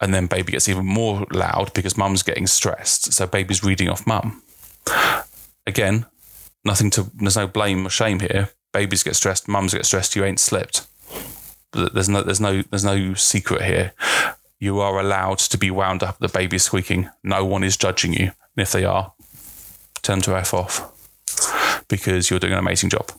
And 0.00 0.12
then 0.12 0.26
baby 0.26 0.52
gets 0.52 0.68
even 0.68 0.86
more 0.86 1.26
loud 1.30 1.72
because 1.74 1.96
mum's 1.96 2.22
getting 2.22 2.46
stressed. 2.46 3.12
So 3.12 3.26
baby's 3.26 3.62
reading 3.62 3.88
off 3.88 4.06
mum. 4.06 4.42
Again, 5.66 6.06
nothing 6.64 6.90
to, 6.90 7.10
there's 7.14 7.36
no 7.36 7.46
blame 7.46 7.86
or 7.86 7.90
shame 7.90 8.20
here. 8.20 8.50
Babies 8.72 9.02
get 9.02 9.16
stressed, 9.16 9.48
mums 9.48 9.74
get 9.74 9.86
stressed, 9.86 10.16
you 10.16 10.24
ain't 10.24 10.40
slipped. 10.40 10.86
There's 11.72 12.08
no, 12.08 12.22
there's 12.22 12.40
no, 12.40 12.62
there's 12.62 12.84
no 12.84 13.14
secret 13.14 13.62
here. 13.62 13.92
You 14.58 14.80
are 14.80 14.98
allowed 14.98 15.38
to 15.38 15.58
be 15.58 15.70
wound 15.70 16.02
up. 16.02 16.18
The 16.18 16.28
baby's 16.28 16.64
squeaking. 16.64 17.10
No 17.22 17.44
one 17.44 17.64
is 17.64 17.76
judging 17.76 18.12
you. 18.12 18.32
And 18.56 18.62
if 18.62 18.72
they 18.72 18.84
are, 18.84 19.12
turn 20.02 20.20
to 20.22 20.36
F 20.36 20.52
off 20.52 20.92
because 21.88 22.30
you're 22.30 22.40
doing 22.40 22.52
an 22.52 22.58
amazing 22.58 22.90
job. 22.90 23.10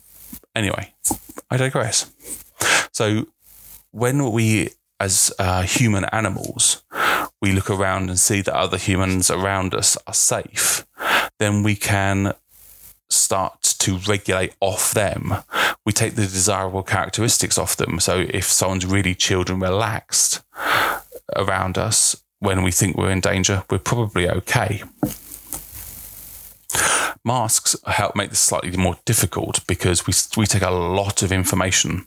Anyway, 0.55 0.93
I 1.49 1.57
digress. 1.57 2.11
So, 2.91 3.27
when 3.91 4.31
we, 4.31 4.69
as 4.99 5.31
uh, 5.39 5.63
human 5.63 6.05
animals, 6.05 6.83
we 7.41 7.51
look 7.51 7.69
around 7.69 8.09
and 8.09 8.19
see 8.19 8.41
that 8.41 8.53
other 8.53 8.77
humans 8.77 9.29
around 9.29 9.73
us 9.73 9.97
are 10.07 10.13
safe, 10.13 10.85
then 11.39 11.63
we 11.63 11.75
can 11.75 12.33
start 13.09 13.61
to 13.79 13.97
regulate 13.97 14.53
off 14.59 14.93
them. 14.93 15.35
We 15.85 15.91
take 15.91 16.15
the 16.15 16.21
desirable 16.21 16.83
characteristics 16.83 17.57
off 17.57 17.75
them. 17.75 17.99
So, 17.99 18.25
if 18.29 18.45
someone's 18.45 18.85
really 18.85 19.15
chilled 19.15 19.49
and 19.49 19.61
relaxed 19.61 20.41
around 21.35 21.77
us 21.77 22.15
when 22.39 22.61
we 22.61 22.71
think 22.71 22.97
we're 22.97 23.11
in 23.11 23.21
danger, 23.21 23.63
we're 23.69 23.79
probably 23.79 24.29
okay. 24.29 24.83
Masks 27.23 27.75
help 27.87 28.15
make 28.15 28.29
this 28.29 28.39
slightly 28.39 28.75
more 28.75 28.97
difficult 29.05 29.65
because 29.67 30.05
we, 30.05 30.13
we 30.35 30.45
take 30.45 30.61
a 30.61 30.71
lot 30.71 31.23
of 31.23 31.31
information 31.31 32.05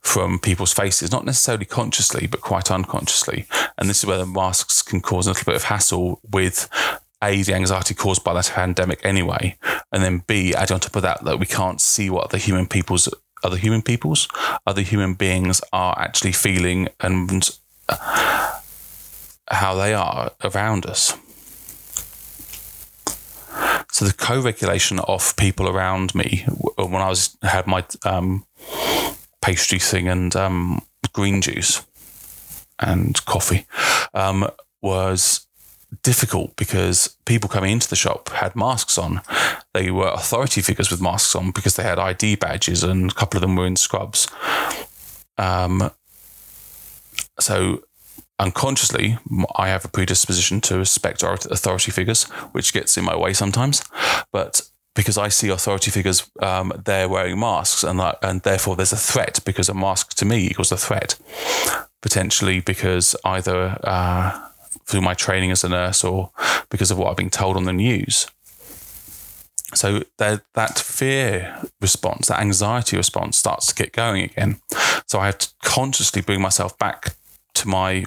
from 0.00 0.38
people's 0.38 0.72
faces, 0.72 1.12
not 1.12 1.24
necessarily 1.24 1.64
consciously, 1.64 2.26
but 2.26 2.40
quite 2.40 2.70
unconsciously. 2.70 3.46
And 3.78 3.88
this 3.88 3.98
is 3.98 4.06
where 4.06 4.18
the 4.18 4.26
masks 4.26 4.82
can 4.82 5.00
cause 5.00 5.26
a 5.26 5.30
little 5.30 5.44
bit 5.44 5.56
of 5.56 5.64
hassle 5.64 6.20
with 6.30 6.68
a, 7.22 7.42
the 7.42 7.54
anxiety 7.54 7.94
caused 7.94 8.24
by 8.24 8.34
that 8.34 8.50
pandemic 8.54 9.00
anyway, 9.04 9.56
and 9.92 10.02
then 10.02 10.22
B, 10.26 10.54
add 10.54 10.70
on 10.70 10.80
top 10.80 10.96
of 10.96 11.02
that 11.02 11.24
that 11.24 11.38
we 11.38 11.46
can't 11.46 11.80
see 11.80 12.10
what 12.10 12.30
the 12.30 12.38
human 12.38 12.66
people's 12.66 13.08
other 13.42 13.56
human 13.56 13.82
peoples, 13.82 14.28
other 14.66 14.82
human 14.82 15.14
beings 15.14 15.60
are 15.72 15.94
actually 15.98 16.32
feeling 16.32 16.88
and 17.00 17.58
uh, 17.88 18.60
how 19.48 19.74
they 19.74 19.94
are 19.94 20.32
around 20.42 20.86
us. 20.86 21.16
So 23.92 24.04
the 24.04 24.12
co-regulation 24.12 24.98
of 25.00 25.34
people 25.36 25.68
around 25.68 26.14
me 26.14 26.44
when 26.76 27.02
I 27.02 27.08
was 27.08 27.36
had 27.42 27.66
my 27.66 27.84
um, 28.04 28.44
pastry 29.40 29.78
thing 29.78 30.08
and 30.08 30.34
um, 30.36 30.82
green 31.12 31.40
juice 31.40 31.86
and 32.78 33.24
coffee 33.24 33.66
um, 34.12 34.50
was 34.82 35.46
difficult 36.02 36.56
because 36.56 37.16
people 37.24 37.48
coming 37.48 37.72
into 37.72 37.88
the 37.88 37.96
shop 37.96 38.28
had 38.30 38.56
masks 38.56 38.98
on. 38.98 39.22
They 39.72 39.90
were 39.90 40.08
authority 40.08 40.60
figures 40.60 40.90
with 40.90 41.00
masks 41.00 41.34
on 41.34 41.52
because 41.52 41.76
they 41.76 41.82
had 41.82 41.98
ID 41.98 42.36
badges 42.36 42.82
and 42.82 43.10
a 43.10 43.14
couple 43.14 43.38
of 43.38 43.42
them 43.42 43.56
were 43.56 43.66
in 43.66 43.76
scrubs. 43.76 44.28
Um, 45.38 45.90
so 47.38 47.82
unconsciously, 48.38 49.18
I 49.56 49.68
have 49.68 49.84
a 49.84 49.88
predisposition 49.88 50.60
to 50.62 50.78
respect 50.78 51.22
authority 51.22 51.90
figures, 51.90 52.24
which 52.52 52.72
gets 52.72 52.96
in 52.96 53.04
my 53.04 53.16
way 53.16 53.32
sometimes. 53.32 53.82
But 54.32 54.62
because 54.94 55.18
I 55.18 55.28
see 55.28 55.48
authority 55.48 55.90
figures, 55.90 56.30
um, 56.40 56.72
they're 56.84 57.08
wearing 57.08 57.38
masks, 57.38 57.84
and 57.84 58.00
that, 58.00 58.18
and 58.22 58.42
therefore 58.42 58.76
there's 58.76 58.92
a 58.92 58.96
threat 58.96 59.40
because 59.44 59.68
a 59.68 59.74
mask 59.74 60.14
to 60.14 60.24
me 60.24 60.46
equals 60.46 60.72
a 60.72 60.76
threat, 60.76 61.18
potentially 62.02 62.60
because 62.60 63.14
either 63.24 63.78
uh, 63.84 64.48
through 64.86 65.02
my 65.02 65.14
training 65.14 65.50
as 65.50 65.64
a 65.64 65.68
nurse 65.68 66.02
or 66.02 66.30
because 66.70 66.90
of 66.90 66.98
what 66.98 67.10
I've 67.10 67.16
been 67.16 67.30
told 67.30 67.56
on 67.56 67.64
the 67.64 67.72
news. 67.72 68.26
So 69.74 70.04
that 70.18 70.42
that 70.54 70.78
fear 70.78 71.58
response, 71.80 72.28
that 72.28 72.40
anxiety 72.40 72.96
response, 72.96 73.36
starts 73.36 73.66
to 73.66 73.74
get 73.74 73.92
going 73.92 74.22
again. 74.22 74.60
So 75.06 75.18
I 75.18 75.26
have 75.26 75.38
to 75.38 75.48
consciously 75.62 76.22
bring 76.22 76.40
myself 76.40 76.78
back 76.78 77.16
to 77.54 77.68
my 77.68 78.06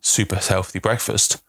super 0.00 0.36
healthy 0.36 0.78
breakfast 0.78 1.42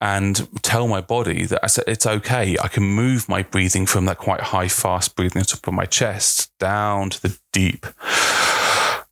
and 0.00 0.48
tell 0.62 0.86
my 0.86 1.00
body 1.00 1.46
that 1.46 1.60
I 1.62 1.68
said 1.68 1.84
it's 1.86 2.06
okay. 2.06 2.56
I 2.62 2.68
can 2.68 2.84
move 2.84 3.28
my 3.28 3.42
breathing 3.42 3.86
from 3.86 4.04
that 4.06 4.18
quite 4.18 4.40
high, 4.40 4.68
fast 4.68 5.16
breathing 5.16 5.40
at 5.40 5.48
the 5.48 5.56
top 5.56 5.68
of 5.68 5.74
my 5.74 5.86
chest 5.86 6.56
down 6.58 7.10
to 7.10 7.22
the 7.22 7.38
deep 7.52 7.86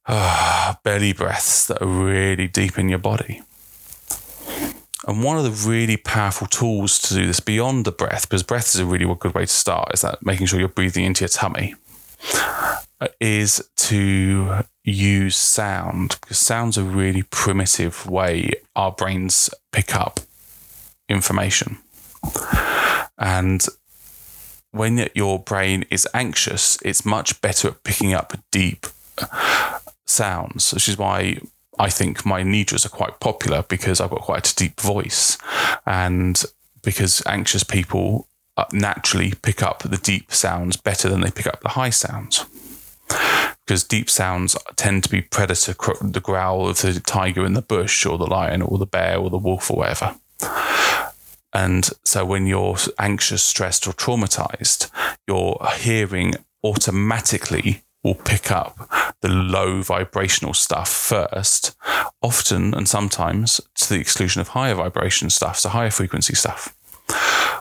uh, 0.07 0.75
belly 0.85 1.13
breaths 1.13 1.67
that 1.67 1.81
are 1.81 1.87
really 1.87 2.49
deep 2.49 2.79
in 2.79 2.89
your 2.89 2.99
body. 2.99 3.43
And 5.07 5.23
one 5.23 5.37
of 5.37 5.45
the 5.45 5.69
really 5.69 5.99
powerful 5.99 6.47
tools 6.47 6.99
to 7.01 7.15
do 7.15 7.27
this 7.27 7.41
beyond 7.41 7.85
the 7.85 7.93
breath, 7.93 8.29
because 8.29 8.43
breath 8.43 8.75
is 8.75 8.81
a 8.81 8.87
really 8.87 9.05
good 9.19 9.35
way 9.35 9.43
to 9.43 9.53
start, 9.53 9.93
is 9.93 10.01
that 10.01 10.25
making 10.25 10.47
sure 10.47 10.59
you're 10.59 10.69
breathing 10.69 11.05
into 11.05 11.23
your 11.23 11.29
tummy, 11.29 11.75
is 13.21 13.63
to 13.77 14.65
use 14.83 15.37
sound 15.37 16.19
because 16.21 16.39
sound's 16.39 16.77
a 16.77 16.85
really 16.85 17.23
primitive 17.23 18.07
way 18.07 18.51
our 18.77 18.93
brains 18.93 19.51
pick 19.73 19.95
up 19.95 20.21
information. 21.09 21.79
And 23.19 23.65
when 24.71 25.09
your 25.15 25.39
brain 25.39 25.85
is 25.91 26.09
anxious, 26.15 26.79
it's 26.83 27.05
much 27.05 27.41
better 27.41 27.69
at 27.69 27.85
picking 27.85 28.13
up 28.13 28.33
deep 28.51 28.87
sounds, 30.07 30.73
which 30.73 30.89
is 30.89 30.99
why 30.99 31.39
I 31.79 31.91
think 31.91 32.27
my 32.27 32.43
nidras 32.43 32.85
are 32.85 32.91
quite 32.91 33.21
popular 33.21 33.63
because 33.63 34.01
I've 34.01 34.11
got 34.11 34.23
quite 34.23 34.51
a 34.51 34.55
deep 34.55 34.81
voice. 34.81 35.39
And 35.87 36.43
because 36.83 37.23
anxious 37.27 37.65
people 37.65 38.29
Uh, 38.57 38.65
naturally 38.73 39.33
pick 39.43 39.63
up 39.65 39.83
the 39.83 39.97
deep 39.97 40.33
sounds 40.33 40.77
better 40.77 41.09
than 41.09 41.23
they 41.23 41.31
pick 41.31 41.49
up 41.49 41.61
the 41.63 41.71
high 41.71 41.91
sounds 41.91 42.47
because 43.67 43.85
deep 43.85 44.11
sounds 44.11 44.57
tend 44.77 45.03
to 45.05 45.09
be 45.09 45.23
predator, 45.23 45.75
the 46.03 46.21
growl 46.21 46.69
of 46.69 46.81
the 46.83 47.01
tiger 47.01 47.45
in 47.45 47.55
the 47.55 47.63
bush, 47.63 48.05
or 48.05 48.19
the 48.19 48.27
lion, 48.27 48.63
or 48.63 48.79
the 48.79 48.87
bear, 48.87 49.19
or 49.19 49.31
the 49.31 49.39
wolf, 49.39 49.71
or 49.71 49.79
whatever. 49.79 50.15
And 51.53 51.89
so 52.05 52.25
when 52.25 52.47
you're 52.47 52.77
anxious, 52.99 53.43
stressed, 53.43 53.87
or 53.87 53.93
traumatized, 53.93 54.91
your 55.27 55.59
hearing 55.79 56.35
automatically 56.63 57.83
will 58.03 58.17
pick 58.17 58.51
up 58.51 58.91
the 59.23 59.29
low 59.29 59.81
vibrational 59.81 60.53
stuff 60.53 60.91
first, 60.91 61.75
often 62.21 62.75
and 62.75 62.87
sometimes 62.87 63.61
to 63.77 63.89
the 63.89 64.01
exclusion 64.01 64.41
of 64.41 64.49
higher 64.49 64.75
vibration 64.75 65.31
stuff, 65.31 65.59
so 65.59 65.71
higher 65.71 65.91
frequency 65.91 66.35
stuff, 66.35 66.75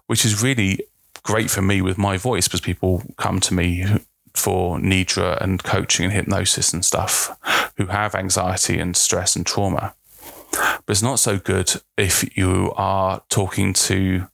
which 0.07 0.25
is 0.25 0.43
really 0.43 0.79
great 1.23 1.49
for 1.49 1.61
me 1.61 1.81
with 1.81 1.97
my 1.97 2.17
voice 2.17 2.47
because 2.47 2.61
people 2.61 3.03
come 3.17 3.39
to 3.39 3.53
me 3.53 3.85
for 4.33 4.77
Nidra 4.77 5.39
and 5.41 5.63
coaching 5.63 6.05
and 6.05 6.13
hypnosis 6.13 6.73
and 6.73 6.83
stuff 6.83 7.37
who 7.77 7.87
have 7.87 8.15
anxiety 8.15 8.79
and 8.79 8.95
stress 8.95 9.35
and 9.35 9.45
trauma. 9.45 9.95
But 10.51 10.89
it's 10.89 11.01
not 11.01 11.19
so 11.19 11.37
good 11.37 11.81
if 11.97 12.37
you 12.37 12.73
are 12.75 13.23
talking 13.29 13.73
to 13.73 14.27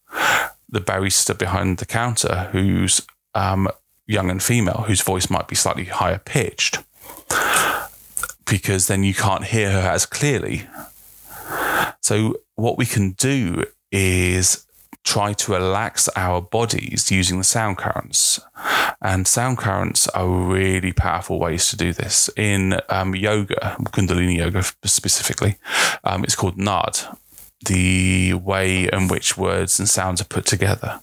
the 0.68 0.82
barista 0.82 1.38
behind 1.38 1.78
the 1.78 1.86
counter 1.86 2.50
who's 2.52 3.02
um, 3.36 3.70
young 4.08 4.30
and 4.30 4.42
female, 4.42 4.84
whose 4.88 5.02
voice 5.02 5.30
might 5.30 5.48
be 5.48 5.56
slightly 5.56 5.86
higher 5.86 6.20
pitched, 6.20 6.80
because 8.46 8.88
then 8.88 9.04
you 9.04 9.14
can't 9.14 9.46
hear 9.46 9.72
her 9.72 9.90
as 9.90 10.06
clearly. 10.06 10.68
So, 12.02 12.38
what 12.56 12.78
we 12.78 12.86
can 12.86 13.12
do 13.12 13.66
is 13.92 14.66
try 15.04 15.34
to 15.34 15.54
relax 15.54 16.10
our 16.16 16.42
bodies 16.42 17.10
using 17.12 17.38
the 17.38 17.44
sound 17.44 17.78
currents. 17.78 18.40
And 19.02 19.28
sound 19.28 19.58
currents 19.58 20.08
are 20.10 20.28
really 20.28 20.92
powerful 20.92 21.40
ways 21.40 21.70
to 21.70 21.78
do 21.78 21.94
this. 21.94 22.30
In 22.36 22.80
um, 22.90 23.16
yoga, 23.16 23.78
Kundalini 23.86 24.38
yoga 24.38 24.64
specifically, 24.84 25.58
um, 26.04 26.24
it's 26.24 26.36
called 26.36 26.58
Nad, 26.58 27.00
the 27.66 28.34
way 28.34 28.90
in 28.92 29.08
which 29.08 29.38
words 29.38 29.80
and 29.80 29.90
sounds 29.90 30.22
are 30.22 30.26
put 30.26 30.46
together. 30.46 31.02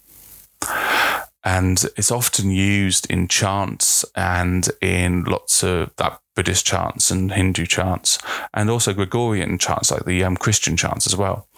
And 1.42 1.84
it's 1.96 2.10
often 2.10 2.50
used 2.50 3.08
in 3.10 3.28
chants 3.28 4.04
and 4.14 4.68
in 4.82 5.24
lots 5.24 5.62
of 5.62 5.94
that 5.96 6.20
Buddhist 6.34 6.66
chants 6.66 7.10
and 7.10 7.32
Hindu 7.32 7.64
chants, 7.66 8.18
and 8.52 8.68
also 8.68 8.92
Gregorian 8.92 9.56
chants, 9.56 9.90
like 9.90 10.04
the 10.04 10.22
um, 10.22 10.36
Christian 10.36 10.76
chants 10.76 11.06
as 11.06 11.16
well, 11.16 11.48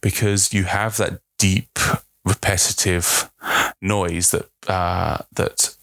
because 0.00 0.54
you 0.54 0.64
have 0.64 0.96
that 0.98 1.20
deep, 1.40 1.78
repetitive, 2.24 3.30
noise 3.80 4.30
that 4.30 4.48
uh, 4.68 5.18
that 5.32 5.74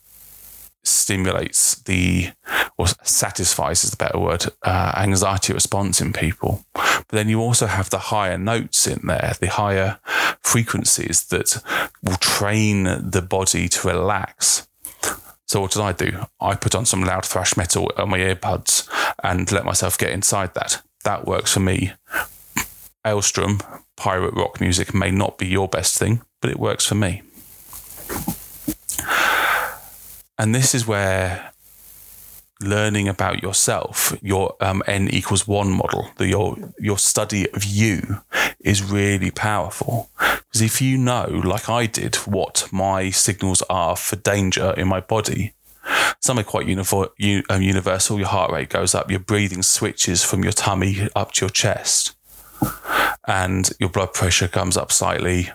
stimulates 0.83 1.75
the 1.81 2.29
or 2.77 2.87
satisfies 3.03 3.83
is 3.83 3.91
the 3.91 3.97
better 3.97 4.19
word 4.19 4.45
uh, 4.63 4.93
anxiety 4.95 5.51
response 5.51 5.99
in 5.99 6.13
people 6.13 6.63
but 6.73 7.09
then 7.09 7.27
you 7.27 7.41
also 7.41 7.65
have 7.65 7.89
the 7.89 7.97
higher 7.97 8.37
notes 8.37 8.87
in 8.87 8.99
there 9.05 9.33
the 9.41 9.47
higher 9.47 9.99
frequencies 10.41 11.25
that 11.25 11.61
will 12.01 12.15
train 12.17 12.83
the 12.83 13.21
body 13.21 13.67
to 13.67 13.87
relax 13.87 14.67
so 15.47 15.61
what 15.61 15.71
did 15.71 15.81
I 15.81 15.93
do? 15.93 16.25
I 16.41 16.55
put 16.55 16.75
on 16.75 16.85
some 16.85 17.05
loud 17.05 17.25
thrash 17.25 17.55
metal 17.55 17.89
on 17.95 18.09
my 18.09 18.19
earbuds 18.19 18.85
and 19.23 19.49
let 19.49 19.63
myself 19.63 19.97
get 19.97 20.11
inside 20.11 20.53
that. 20.55 20.81
That 21.05 21.25
works 21.25 21.53
for 21.53 21.61
me. 21.61 21.93
Alestorm, 23.05 23.61
pirate 23.97 24.33
rock 24.33 24.62
music 24.62 24.93
may 24.93 25.12
not 25.12 25.38
be 25.38 25.47
your 25.47 25.67
best 25.67 25.97
thing, 25.97 26.21
but 26.39 26.49
it 26.49 26.60
works 26.60 26.86
for 26.86 26.95
me. 26.95 27.23
And 30.39 30.53
this 30.53 30.73
is 30.75 30.88
where 30.88 31.51
learning 32.62 33.07
about 33.07 33.41
yourself, 33.41 34.17
your 34.21 34.55
um, 34.62 34.83
n 34.88 35.10
equals 35.10 35.47
one 35.47 35.71
model, 35.71 36.10
the, 36.17 36.27
your 36.27 36.55
your 36.79 36.97
study 36.97 37.49
of 37.51 37.63
you, 37.63 38.21
is 38.60 38.83
really 38.83 39.31
powerful. 39.31 40.10
Because 40.17 40.62
if 40.62 40.81
you 40.81 40.97
know, 40.97 41.41
like 41.43 41.69
I 41.69 41.88
did, 41.88 42.15
what 42.17 42.67
my 42.71 43.10
signals 43.10 43.62
are 43.69 43.95
for 43.95 44.15
danger 44.15 44.73
in 44.77 44.88
my 44.88 44.99
body, 44.99 45.53
some 46.19 46.39
are 46.39 46.43
quite 46.43 46.67
unifor- 46.67 47.45
um, 47.49 47.62
universal. 47.62 48.19
Your 48.19 48.27
heart 48.27 48.51
rate 48.51 48.69
goes 48.69 48.93
up, 48.95 49.10
your 49.10 49.19
breathing 49.19 49.63
switches 49.63 50.23
from 50.23 50.43
your 50.43 50.53
tummy 50.53 51.10
up 51.15 51.31
to 51.33 51.45
your 51.45 51.49
chest, 51.49 52.15
and 53.27 53.69
your 53.79 53.89
blood 53.89 54.13
pressure 54.13 54.47
comes 54.47 54.77
up 54.77 54.91
slightly. 54.91 55.51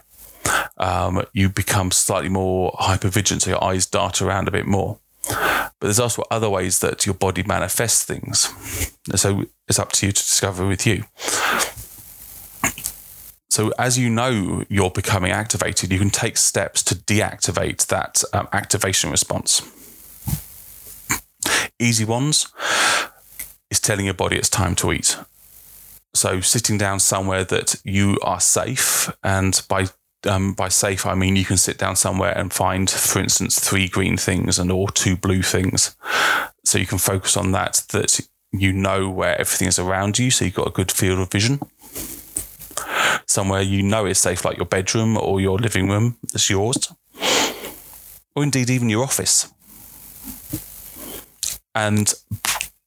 Um, 0.77 1.25
you 1.33 1.49
become 1.49 1.91
slightly 1.91 2.29
more 2.29 2.73
hypervigilant, 2.73 3.43
so 3.43 3.51
your 3.51 3.65
eyes 3.65 3.87
dart 3.87 4.21
around 4.21 4.49
a 4.49 4.51
bit 4.51 4.67
more. 4.67 4.99
But 5.29 5.75
there's 5.81 6.01
also 6.01 6.25
other 6.31 6.51
ways 6.51 6.81
that 6.81 7.07
your 7.07 7.15
body 7.15 7.43
manifests 7.43 8.05
things. 8.05 8.53
So 9.15 9.45
it's 9.69 9.79
up 9.79 9.93
to 9.93 10.07
you 10.07 10.13
to 10.13 10.19
discover 10.19 10.67
with 10.67 10.87
you. 10.87 11.05
So, 13.53 13.71
as 13.79 13.99
you 13.99 14.09
know 14.09 14.65
you're 14.71 14.91
becoming 14.91 15.31
activated, 15.31 15.93
you 15.93 15.99
can 15.99 16.09
take 16.09 16.39
steps 16.39 16.83
to 16.85 16.95
deactivate 16.95 17.87
that 17.89 18.25
um, 18.33 18.49
activation 18.51 19.11
response. 19.11 19.61
Easy 21.79 22.07
ones 22.07 22.49
is 23.71 23.79
telling 23.79 24.07
your 24.07 24.15
body 24.15 24.37
it's 24.37 24.49
time 24.49 24.75
to 24.77 24.91
eat. 24.91 25.19
So, 26.15 26.41
sitting 26.41 26.79
down 26.79 27.01
somewhere 27.01 27.45
that 27.45 27.81
you 27.85 28.19
are 28.23 28.41
safe, 28.41 29.11
and 29.23 29.61
by 29.69 29.87
um, 30.29 30.53
by 30.53 30.69
safe, 30.69 31.07
I 31.07 31.15
mean 31.15 31.37
you 31.37 31.45
can 31.45 31.57
sit 31.57 31.79
down 31.79 31.97
somewhere 31.97 32.37
and 32.37 32.53
find, 32.53 32.89
for 32.89 33.19
instance, 33.19 33.59
three 33.59 33.89
green 33.89 34.17
things 34.17 34.59
and 34.59 34.71
or 34.71 34.91
two 34.91 35.17
blue 35.17 35.43
things. 35.43 35.97
So 36.65 36.79
you 36.79 36.87
can 36.87 36.99
focus 36.99 37.37
on 37.37 37.53
that. 37.53 37.83
That 37.93 38.21
you 38.53 38.73
know 38.73 39.09
where 39.09 39.41
everything 39.41 39.69
is 39.69 39.79
around 39.79 40.19
you, 40.19 40.31
so 40.31 40.45
you've 40.45 40.55
got 40.55 40.69
a 40.69 40.73
good 40.73 40.93
field 40.93 41.19
of 41.19 41.31
vision. 41.31 41.61
Somewhere 43.27 43.63
you 43.63 43.83
know 43.83 44.07
is 44.07 44.19
safe, 44.19 44.45
like 44.45 44.59
your 44.59 44.67
bedroom 44.67 45.17
or 45.17 45.41
your 45.41 45.59
living 45.59 45.89
room, 45.89 46.19
that's 46.33 46.51
yours, 46.51 46.93
or 48.37 48.43
indeed 48.43 48.69
even 48.69 48.91
your 48.91 49.03
office. 49.03 49.53
And 51.75 52.13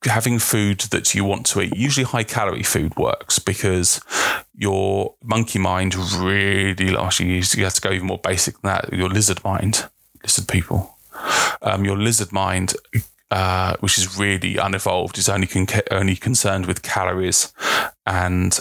having 0.05 0.39
food 0.39 0.79
that 0.91 1.13
you 1.13 1.23
want 1.23 1.45
to 1.47 1.61
eat, 1.61 1.75
usually 1.75 2.05
high 2.05 2.23
calorie 2.23 2.63
food 2.63 2.95
works 2.97 3.39
because 3.39 3.99
your 4.55 5.15
monkey 5.23 5.59
mind 5.59 5.95
really, 5.95 6.95
actually, 6.95 7.33
you 7.33 7.63
have 7.63 7.73
to 7.73 7.81
go 7.81 7.91
even 7.91 8.07
more 8.07 8.19
basic 8.19 8.59
than 8.61 8.69
that. 8.69 8.93
Your 8.93 9.09
lizard 9.09 9.43
mind, 9.43 9.87
lizard 10.23 10.47
people, 10.47 10.97
um, 11.61 11.85
your 11.85 11.97
lizard 11.97 12.31
mind, 12.31 12.75
uh, 13.31 13.75
which 13.79 13.97
is 13.97 14.17
really 14.17 14.57
unevolved, 14.57 15.17
is 15.17 15.29
only 15.29 15.47
con- 15.47 15.67
only 15.91 16.15
concerned 16.15 16.65
with 16.65 16.81
calories 16.81 17.53
and 18.05 18.59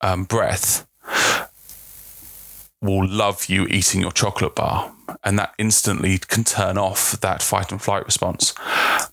um, 0.00 0.24
breath 0.24 0.86
will 2.80 3.08
love 3.08 3.46
you 3.46 3.66
eating 3.66 4.00
your 4.00 4.12
chocolate 4.12 4.54
bar. 4.54 4.92
And 5.24 5.38
that 5.38 5.54
instantly 5.58 6.18
can 6.18 6.44
turn 6.44 6.78
off 6.78 7.20
that 7.20 7.42
fight 7.42 7.72
and 7.72 7.80
flight 7.80 8.04
response. 8.04 8.54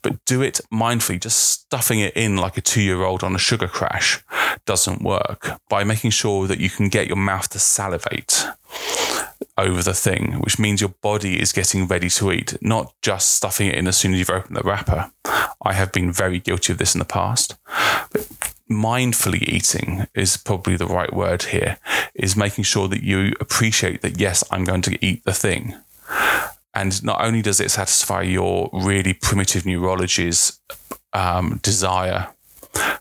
But 0.02 0.24
do 0.26 0.42
it 0.42 0.60
mindfully, 0.72 1.20
just 1.20 1.38
stuffing 1.38 2.00
it 2.00 2.14
in 2.16 2.38
like 2.38 2.58
a 2.58 2.62
two 2.62 2.82
year 2.82 3.04
old 3.04 3.24
on 3.24 3.36
a 3.36 3.40
sugar 3.40 3.68
crash 3.68 4.24
doesn't 4.66 5.02
work. 5.02 5.60
By 5.70 5.84
making 5.84 6.12
sure 6.12 6.48
that 6.48 6.60
you 6.60 6.70
can 6.70 6.90
get 6.90 7.08
your 7.08 7.18
mouth 7.18 7.50
to 7.50 7.60
salivate 7.60 8.48
over 9.58 9.84
the 9.84 9.94
thing, 9.94 10.34
which 10.40 10.60
means 10.60 10.82
your 10.82 10.94
body 11.02 11.40
is 11.40 11.52
getting 11.52 11.88
ready 11.88 12.10
to 12.10 12.32
eat, 12.32 12.58
not 12.62 12.94
just 13.02 13.34
stuffing 13.34 13.68
it 13.68 13.76
in 13.76 13.88
as 13.88 13.98
soon 13.98 14.14
as 14.14 14.20
you've 14.20 14.30
opened 14.30 14.56
the 14.56 14.64
wrapper. 14.64 15.12
I 15.62 15.74
have 15.74 15.92
been 15.92 16.12
very 16.12 16.40
guilty 16.40 16.74
of 16.74 16.80
this 16.80 16.96
in 16.96 17.00
the 17.00 17.06
past. 17.06 17.56
But 18.12 18.28
mindfully 18.70 19.42
eating 19.42 20.08
is 20.14 20.38
probably 20.38 20.76
the 20.76 20.88
right 20.88 21.14
word 21.14 21.44
here, 21.44 21.78
is 22.16 22.36
making 22.36 22.64
sure 22.64 22.88
that 22.88 23.04
you 23.04 23.34
appreciate 23.40 24.02
that, 24.02 24.20
yes, 24.20 24.44
I'm 24.52 24.64
going 24.64 24.82
to 24.84 25.06
eat 25.06 25.24
the 25.24 25.34
thing. 25.34 25.76
And 26.74 27.04
not 27.04 27.24
only 27.24 27.42
does 27.42 27.60
it 27.60 27.72
satisfy 27.72 28.24
your 28.24 28.70
really 28.74 29.14
primitive 29.14 29.66
neurology's 29.66 30.60
um, 31.14 31.60
desire 31.62 32.30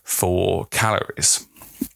for 0.03 0.65
calories, 0.67 1.47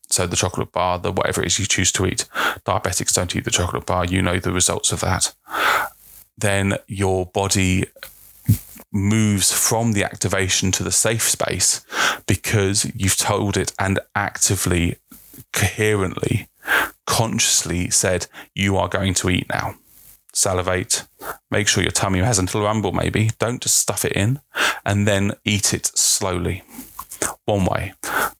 so 0.10 0.25
the 0.25 0.36
chocolate 0.36 0.71
bar, 0.71 0.97
the 0.97 1.12
whatever 1.12 1.41
it 1.41 1.47
is 1.47 1.60
you 1.60 1.65
choose 1.65 1.91
to 1.91 2.06
eat, 2.06 2.27
diabetics 2.65 3.13
don't 3.13 3.36
eat 3.36 3.43
the 3.43 3.51
chocolate 3.51 3.86
bar, 3.86 4.06
you 4.06 4.21
know 4.21 4.39
the 4.39 4.53
results 4.53 4.91
of 4.91 5.01
that. 5.01 5.34
Then 6.38 6.77
your 6.88 7.25
body 7.25 7.86
moves 8.98 9.52
from 9.52 9.94
the 9.94 10.04
activation 10.04 10.72
to 10.74 10.84
the 10.84 10.92
safe 10.92 11.30
space 11.30 11.86
because 12.26 12.92
you've 12.96 13.18
told 13.18 13.56
it 13.56 13.72
and 13.80 14.00
actively, 14.16 14.98
coherently, 15.54 16.50
consciously 17.06 17.90
said, 17.90 18.28
You 18.54 18.76
are 18.78 18.90
going 18.90 19.14
to 19.16 19.30
eat 19.30 19.48
now. 19.50 19.76
Salivate, 20.34 21.08
make 21.50 21.68
sure 21.68 21.84
your 21.84 21.92
tummy 21.92 22.20
has 22.20 22.38
a 22.38 22.42
little 22.42 22.64
rumble, 22.64 22.92
maybe. 22.92 23.32
Don't 23.40 23.62
just 23.62 23.78
stuff 23.78 24.04
it 24.06 24.12
in 24.14 24.40
and 24.86 25.08
then 25.08 25.34
eat 25.46 25.74
it 25.74 25.86
slowly. 25.88 26.64
One 27.46 27.66
way. 27.66 27.94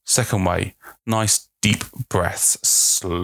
Second 0.06 0.46
way, 0.46 0.76
nice 1.06 1.48
deep 1.62 1.84
breaths. 2.10 2.60
Slow, 2.68 3.24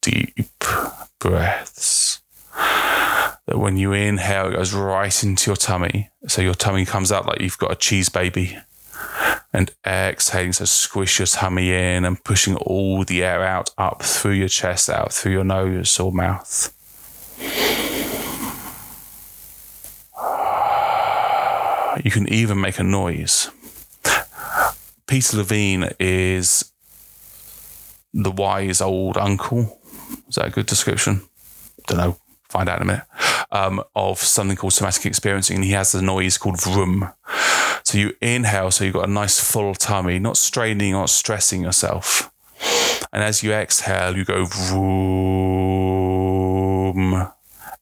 deep 0.00 0.46
breaths 1.18 1.63
when 3.58 3.76
you 3.76 3.92
inhale, 3.92 4.48
it 4.48 4.56
goes 4.56 4.72
right 4.72 5.22
into 5.22 5.50
your 5.50 5.56
tummy. 5.56 6.10
So 6.28 6.42
your 6.42 6.54
tummy 6.54 6.84
comes 6.84 7.12
out 7.12 7.26
like 7.26 7.40
you've 7.40 7.58
got 7.58 7.72
a 7.72 7.76
cheese 7.76 8.08
baby. 8.08 8.58
And 9.52 9.70
exhaling, 9.86 10.52
so 10.52 10.64
squish 10.64 11.18
your 11.18 11.26
tummy 11.26 11.72
in 11.72 12.04
and 12.04 12.22
pushing 12.24 12.56
all 12.56 13.04
the 13.04 13.22
air 13.22 13.44
out, 13.44 13.70
up 13.78 14.02
through 14.02 14.32
your 14.32 14.48
chest, 14.48 14.90
out 14.90 15.12
through 15.12 15.32
your 15.32 15.44
nose 15.44 16.00
or 16.00 16.10
mouth. 16.10 16.74
You 22.02 22.10
can 22.10 22.28
even 22.32 22.60
make 22.60 22.78
a 22.80 22.82
noise. 22.82 23.50
Peter 25.06 25.36
Levine 25.36 25.90
is 26.00 26.72
the 28.12 28.32
wise 28.32 28.80
old 28.80 29.16
uncle. 29.16 29.80
Is 30.28 30.34
that 30.34 30.46
a 30.46 30.50
good 30.50 30.66
description? 30.66 31.22
Don't 31.86 31.98
know 31.98 32.16
find 32.54 32.68
out 32.68 32.80
in 32.80 32.82
a 32.82 32.86
minute, 32.86 33.04
um, 33.54 33.82
of 33.94 34.18
something 34.18 34.56
called 34.56 34.74
somatic 34.74 35.06
experiencing. 35.06 35.56
And 35.56 35.64
he 35.64 35.70
has 35.70 35.94
a 35.94 36.02
noise 36.02 36.36
called 36.36 36.60
vroom. 36.60 37.10
So 37.84 37.96
you 37.96 38.14
inhale, 38.20 38.70
so 38.70 38.84
you've 38.84 38.94
got 38.94 39.08
a 39.08 39.12
nice 39.12 39.40
full 39.40 39.74
tummy, 39.74 40.18
not 40.18 40.36
straining, 40.36 40.94
or 40.94 41.08
stressing 41.08 41.62
yourself. 41.62 42.30
And 43.12 43.22
as 43.22 43.42
you 43.42 43.52
exhale, 43.52 44.16
you 44.16 44.24
go 44.24 44.44
vroom 44.46 44.74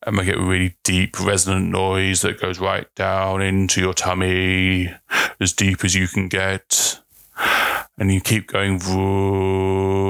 and 0.04 0.16
make 0.16 0.28
it 0.28 0.36
a 0.36 0.42
really 0.42 0.76
deep, 0.82 1.18
resonant 1.20 1.70
noise 1.70 2.20
that 2.22 2.40
goes 2.40 2.58
right 2.58 2.92
down 2.94 3.40
into 3.40 3.80
your 3.80 3.94
tummy, 3.94 4.92
as 5.40 5.52
deep 5.52 5.84
as 5.84 5.94
you 5.94 6.08
can 6.08 6.28
get. 6.28 7.00
And 7.96 8.12
you 8.12 8.20
keep 8.20 8.48
going 8.48 8.78
vroom. 8.78 10.02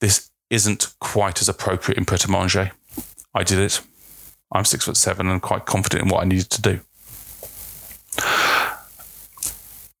This 0.00 0.30
isn't 0.50 0.95
quite 1.06 1.40
as 1.40 1.48
appropriate 1.48 1.96
in 1.96 2.04
pret 2.04 2.24
a 2.24 2.30
manger. 2.30 2.72
I 3.32 3.44
did 3.44 3.60
it. 3.60 3.80
I'm 4.52 4.64
six 4.64 4.86
foot 4.86 4.96
seven 4.96 5.28
and 5.28 5.40
quite 5.40 5.64
confident 5.64 6.02
in 6.02 6.08
what 6.08 6.22
I 6.22 6.26
needed 6.26 6.50
to 6.50 6.62
do. 6.62 6.80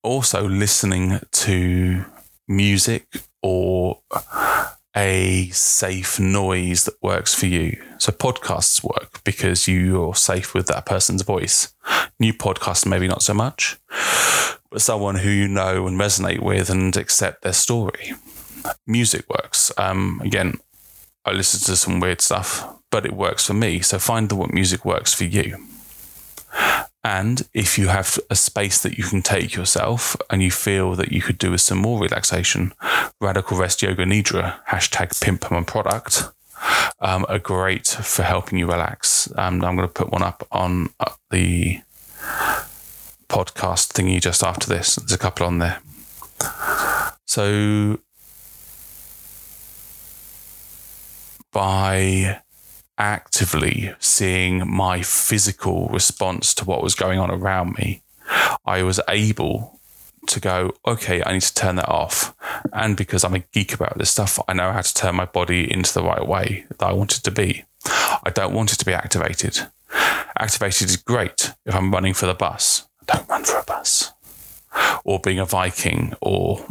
Also, 0.02 0.48
listening 0.48 1.20
to 1.30 2.04
music 2.48 3.06
or 3.40 4.00
a 4.96 5.48
safe 5.50 6.18
noise 6.18 6.84
that 6.84 7.00
works 7.00 7.34
for 7.34 7.46
you. 7.46 7.80
So, 7.98 8.10
podcasts 8.10 8.82
work 8.82 9.22
because 9.22 9.68
you're 9.68 10.16
safe 10.16 10.54
with 10.54 10.66
that 10.66 10.86
person's 10.86 11.22
voice. 11.22 11.72
New 12.18 12.32
podcasts, 12.32 12.84
maybe 12.84 13.06
not 13.06 13.22
so 13.22 13.32
much, 13.32 13.78
but 14.70 14.80
someone 14.80 15.16
who 15.16 15.30
you 15.30 15.46
know 15.46 15.86
and 15.86 16.00
resonate 16.00 16.40
with 16.40 16.68
and 16.68 16.96
accept 16.96 17.42
their 17.42 17.52
story 17.52 18.14
music 18.86 19.24
works. 19.28 19.72
Um, 19.76 20.20
again, 20.24 20.58
I 21.26 21.32
listen 21.32 21.60
to 21.66 21.76
some 21.76 21.98
weird 21.98 22.20
stuff, 22.20 22.64
but 22.90 23.04
it 23.04 23.12
works 23.12 23.46
for 23.46 23.54
me. 23.54 23.80
So 23.80 23.98
find 23.98 24.28
the 24.28 24.36
what 24.36 24.52
music 24.52 24.84
works 24.84 25.12
for 25.12 25.24
you. 25.24 25.66
And 27.02 27.42
if 27.52 27.78
you 27.78 27.88
have 27.88 28.18
a 28.30 28.36
space 28.36 28.80
that 28.82 28.96
you 28.96 29.04
can 29.04 29.22
take 29.22 29.54
yourself 29.54 30.16
and 30.30 30.42
you 30.42 30.50
feel 30.50 30.94
that 30.94 31.12
you 31.12 31.20
could 31.20 31.38
do 31.38 31.50
with 31.50 31.60
some 31.60 31.78
more 31.78 32.00
relaxation, 32.00 32.72
Radical 33.20 33.58
Rest 33.58 33.82
Yoga 33.82 34.04
Nidra, 34.04 34.64
hashtag 34.68 35.20
pimp 35.20 35.50
my 35.50 35.62
product, 35.62 36.30
um, 37.00 37.26
are 37.28 37.38
great 37.38 37.86
for 37.86 38.22
helping 38.22 38.58
you 38.58 38.66
relax. 38.66 39.28
Um, 39.36 39.64
I'm 39.64 39.76
going 39.76 39.88
to 39.88 39.88
put 39.88 40.10
one 40.10 40.22
up 40.22 40.46
on 40.50 40.90
uh, 41.00 41.12
the 41.30 41.80
podcast 43.28 43.92
thingy 43.92 44.20
just 44.20 44.42
after 44.42 44.68
this. 44.68 44.96
There's 44.96 45.12
a 45.12 45.18
couple 45.18 45.46
on 45.46 45.58
there. 45.58 45.80
So 47.26 47.98
by 51.56 52.42
actively 52.98 53.94
seeing 53.98 54.68
my 54.70 55.00
physical 55.00 55.88
response 55.88 56.52
to 56.52 56.66
what 56.66 56.82
was 56.82 56.94
going 56.94 57.18
on 57.18 57.30
around 57.30 57.72
me, 57.78 58.02
I 58.66 58.82
was 58.82 59.00
able 59.08 59.80
to 60.26 60.38
go, 60.38 60.74
okay, 60.86 61.22
I 61.24 61.32
need 61.32 61.40
to 61.40 61.54
turn 61.54 61.76
that 61.76 61.88
off. 61.88 62.34
And 62.74 62.94
because 62.94 63.24
I'm 63.24 63.34
a 63.34 63.38
geek 63.38 63.72
about 63.72 63.96
this 63.96 64.10
stuff, 64.10 64.38
I 64.46 64.52
know 64.52 64.70
how 64.70 64.82
to 64.82 64.92
turn 64.92 65.14
my 65.14 65.24
body 65.24 65.72
into 65.72 65.94
the 65.94 66.02
right 66.02 66.28
way 66.28 66.66
that 66.68 66.82
I 66.84 66.92
want 66.92 67.16
it 67.16 67.22
to 67.22 67.30
be. 67.30 67.64
I 67.86 68.28
don't 68.34 68.52
want 68.52 68.74
it 68.74 68.76
to 68.80 68.84
be 68.84 68.92
activated. 68.92 69.60
Activated 70.38 70.90
is 70.90 70.98
great 70.98 71.54
if 71.64 71.74
I'm 71.74 71.90
running 71.90 72.12
for 72.12 72.26
the 72.26 72.34
bus. 72.34 72.86
Don't 73.06 73.26
run 73.30 73.44
for 73.44 73.60
a 73.60 73.64
bus. 73.64 74.12
Or 75.04 75.20
being 75.20 75.38
a 75.38 75.46
Viking 75.46 76.12
or 76.20 76.66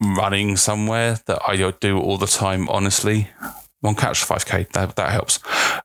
running 0.00 0.56
somewhere 0.56 1.18
that 1.26 1.40
I 1.46 1.56
do 1.72 1.98
all 1.98 2.16
the 2.16 2.26
time, 2.26 2.68
honestly. 2.68 3.28
One 3.80 3.94
catch 3.94 4.24
5k, 4.24 4.72
that, 4.72 4.96
that 4.96 5.10
helps. 5.10 5.38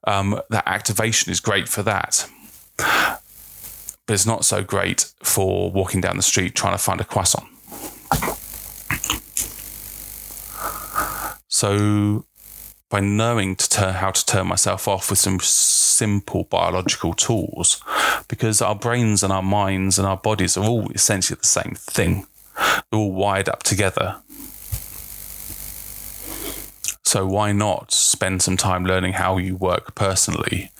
Um, 0.05 0.41
that 0.49 0.67
activation 0.67 1.31
is 1.31 1.39
great 1.39 1.69
for 1.69 1.83
that. 1.83 2.29
But 2.77 4.13
it's 4.13 4.25
not 4.25 4.45
so 4.45 4.63
great 4.63 5.11
for 5.23 5.71
walking 5.71 6.01
down 6.01 6.17
the 6.17 6.23
street 6.23 6.55
trying 6.55 6.73
to 6.73 6.83
find 6.83 7.01
a 7.01 7.05
croissant. 7.05 7.47
So, 11.47 12.25
by 12.89 12.99
knowing 12.99 13.55
to 13.55 13.69
turn, 13.69 13.93
how 13.95 14.11
to 14.11 14.25
turn 14.25 14.47
myself 14.47 14.87
off 14.89 15.09
with 15.09 15.19
some 15.19 15.39
simple 15.39 16.43
biological 16.43 17.13
tools, 17.13 17.81
because 18.27 18.61
our 18.61 18.75
brains 18.75 19.23
and 19.23 19.31
our 19.31 19.41
minds 19.41 19.97
and 19.97 20.05
our 20.05 20.17
bodies 20.17 20.57
are 20.57 20.65
all 20.65 20.91
essentially 20.91 21.37
the 21.39 21.47
same 21.47 21.75
thing 21.75 22.27
they're 22.55 22.99
all 22.99 23.11
wired 23.11 23.49
up 23.49 23.63
together. 23.63 24.17
So 27.03 27.25
why 27.25 27.51
not 27.51 27.93
spend 27.93 28.41
some 28.41 28.57
time 28.57 28.85
learning 28.85 29.13
how 29.13 29.37
you 29.37 29.55
work 29.55 29.95
personally 29.95 30.71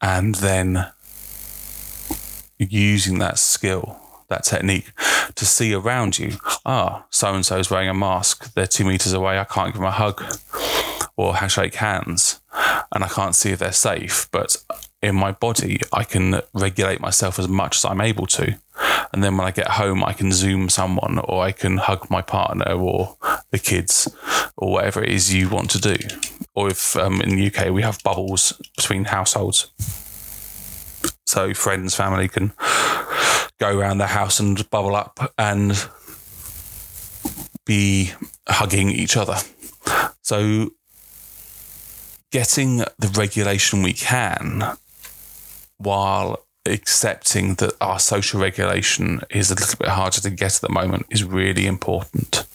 and 0.00 0.34
then 0.36 0.90
using 2.58 3.18
that 3.20 3.38
skill, 3.38 3.98
that 4.28 4.44
technique 4.44 4.92
to 5.36 5.46
see 5.46 5.72
around 5.72 6.18
you, 6.18 6.36
ah, 6.66 7.04
so 7.10 7.32
and 7.32 7.46
so 7.46 7.58
is 7.58 7.70
wearing 7.70 7.88
a 7.88 7.94
mask. 7.94 8.52
They're 8.54 8.66
two 8.66 8.84
meters 8.84 9.12
away. 9.12 9.38
I 9.38 9.44
can't 9.44 9.68
give 9.68 9.80
them 9.80 9.84
a 9.84 9.90
hug 9.90 10.22
or 11.16 11.36
shake 11.48 11.76
hands 11.76 12.40
and 12.92 13.04
I 13.04 13.08
can't 13.08 13.34
see 13.34 13.50
if 13.50 13.58
they're 13.58 13.72
safe. 13.72 14.28
But 14.32 14.56
in 15.02 15.14
my 15.14 15.32
body, 15.32 15.80
I 15.92 16.04
can 16.04 16.42
regulate 16.52 17.00
myself 17.00 17.38
as 17.38 17.48
much 17.48 17.76
as 17.76 17.84
I'm 17.84 18.00
able 18.00 18.26
to. 18.28 18.58
And 19.12 19.24
then 19.24 19.36
when 19.36 19.46
I 19.46 19.50
get 19.50 19.68
home, 19.68 20.04
I 20.04 20.12
can 20.12 20.32
Zoom 20.32 20.68
someone 20.68 21.18
or 21.18 21.42
I 21.42 21.52
can 21.52 21.78
hug 21.78 22.10
my 22.10 22.22
partner 22.22 22.72
or 22.72 23.16
the 23.50 23.58
kids 23.58 24.08
or 24.56 24.72
whatever 24.72 25.02
it 25.02 25.10
is 25.10 25.34
you 25.34 25.48
want 25.48 25.70
to 25.70 25.80
do. 25.80 25.96
Or 26.54 26.68
if 26.68 26.96
um, 26.96 27.20
in 27.20 27.30
the 27.30 27.46
UK, 27.46 27.70
we 27.70 27.82
have 27.82 28.02
bubbles 28.04 28.52
between 28.76 29.04
households. 29.04 29.70
So 31.26 31.54
friends, 31.54 31.94
family 31.94 32.28
can 32.28 32.52
go 33.58 33.78
around 33.78 33.98
the 33.98 34.06
house 34.08 34.40
and 34.40 34.68
bubble 34.70 34.96
up 34.96 35.32
and 35.38 35.88
be 37.64 38.12
hugging 38.48 38.90
each 38.90 39.16
other. 39.16 39.36
So 40.22 40.70
getting 42.30 42.78
the 42.98 43.12
regulation 43.16 43.82
we 43.82 43.92
can 43.92 44.76
while 45.78 46.44
accepting 46.66 47.54
that 47.54 47.72
our 47.80 47.98
social 47.98 48.40
regulation 48.40 49.20
is 49.30 49.50
a 49.50 49.54
little 49.54 49.78
bit 49.78 49.88
harder 49.88 50.20
to 50.20 50.30
get 50.30 50.56
at 50.56 50.60
the 50.60 50.68
moment 50.68 51.06
is 51.10 51.24
really 51.24 51.66
important. 51.66 52.46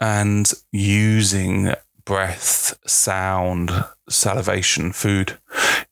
And 0.00 0.50
using 0.72 1.74
breath, 2.04 2.78
sound, 2.86 3.70
salivation, 4.08 4.92
food 4.92 5.36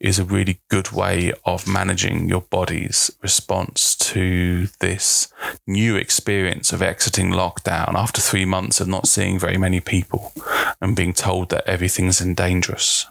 is 0.00 0.18
a 0.18 0.24
really 0.24 0.60
good 0.70 0.92
way 0.92 1.32
of 1.44 1.66
managing 1.66 2.28
your 2.28 2.42
body's 2.42 3.10
response 3.22 3.94
to 3.96 4.68
this 4.80 5.28
new 5.66 5.96
experience 5.96 6.72
of 6.72 6.80
exiting 6.80 7.30
lockdown 7.30 7.94
after 7.94 8.20
three 8.20 8.44
months 8.44 8.80
of 8.80 8.88
not 8.88 9.06
seeing 9.06 9.38
very 9.38 9.58
many 9.58 9.80
people 9.80 10.32
and 10.80 10.96
being 10.96 11.12
told 11.12 11.50
that 11.50 11.66
everything's 11.66 12.20
in 12.20 12.34
dangerous. 12.34 13.06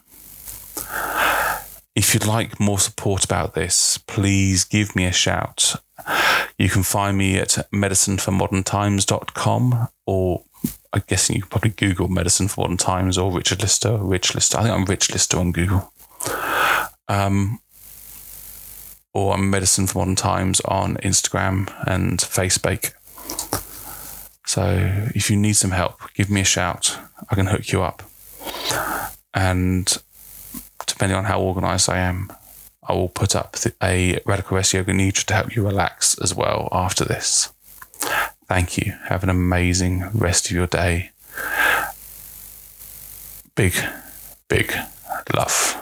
If 1.95 2.13
you'd 2.13 2.25
like 2.25 2.59
more 2.59 2.79
support 2.79 3.23
about 3.23 3.53
this, 3.53 3.97
please 3.99 4.65
give 4.65 4.97
me 4.97 5.05
a 5.05 5.13
shout. 5.13 5.75
You 6.57 6.69
can 6.69 6.83
find 6.83 7.17
me 7.17 7.37
at 7.37 7.65
medicineformoderntimes.com 7.73 9.87
or 10.05 10.43
I'm 10.91 11.03
guessing 11.07 11.37
you 11.37 11.45
probably 11.45 11.69
Google 11.71 12.09
Medicine 12.09 12.49
for 12.49 12.61
Modern 12.61 12.77
Times 12.77 13.17
or 13.17 13.31
Richard 13.31 13.61
Lister, 13.61 13.97
Rich 13.97 14.35
Lister. 14.35 14.57
I 14.57 14.63
think 14.63 14.73
I'm 14.73 14.83
Rich 14.85 15.11
Lister 15.11 15.39
on 15.39 15.53
Google. 15.53 15.93
Um, 17.07 17.59
or 19.13 19.33
I'm 19.33 19.49
Medicine 19.49 19.87
for 19.87 19.99
Modern 19.99 20.15
Times 20.15 20.59
on 20.61 20.97
Instagram 20.97 21.73
and 21.87 22.19
Facebook. 22.19 22.91
So 24.45 25.09
if 25.15 25.29
you 25.29 25.37
need 25.37 25.53
some 25.53 25.71
help, 25.71 26.13
give 26.13 26.29
me 26.29 26.41
a 26.41 26.45
shout. 26.45 26.99
I 27.29 27.35
can 27.35 27.45
hook 27.47 27.71
you 27.71 27.81
up. 27.81 28.03
And 29.33 29.97
depending 30.85 31.17
on 31.17 31.25
how 31.25 31.41
organized 31.41 31.89
I 31.89 31.99
am, 31.99 32.31
I 32.87 32.93
will 32.93 33.09
put 33.09 33.35
up 33.35 33.55
a 33.81 34.19
Radical 34.25 34.57
Rest 34.57 34.73
Yoga 34.73 34.93
Nidra 34.93 35.23
to 35.25 35.33
help 35.33 35.55
you 35.55 35.65
relax 35.65 36.17
as 36.19 36.33
well 36.35 36.69
after 36.71 37.03
this. 37.03 37.51
Thank 38.47 38.77
you. 38.77 38.93
Have 39.05 39.23
an 39.23 39.29
amazing 39.29 40.09
rest 40.13 40.45
of 40.45 40.51
your 40.51 40.67
day. 40.67 41.11
Big, 43.55 43.73
big 44.47 44.73
love. 45.33 45.81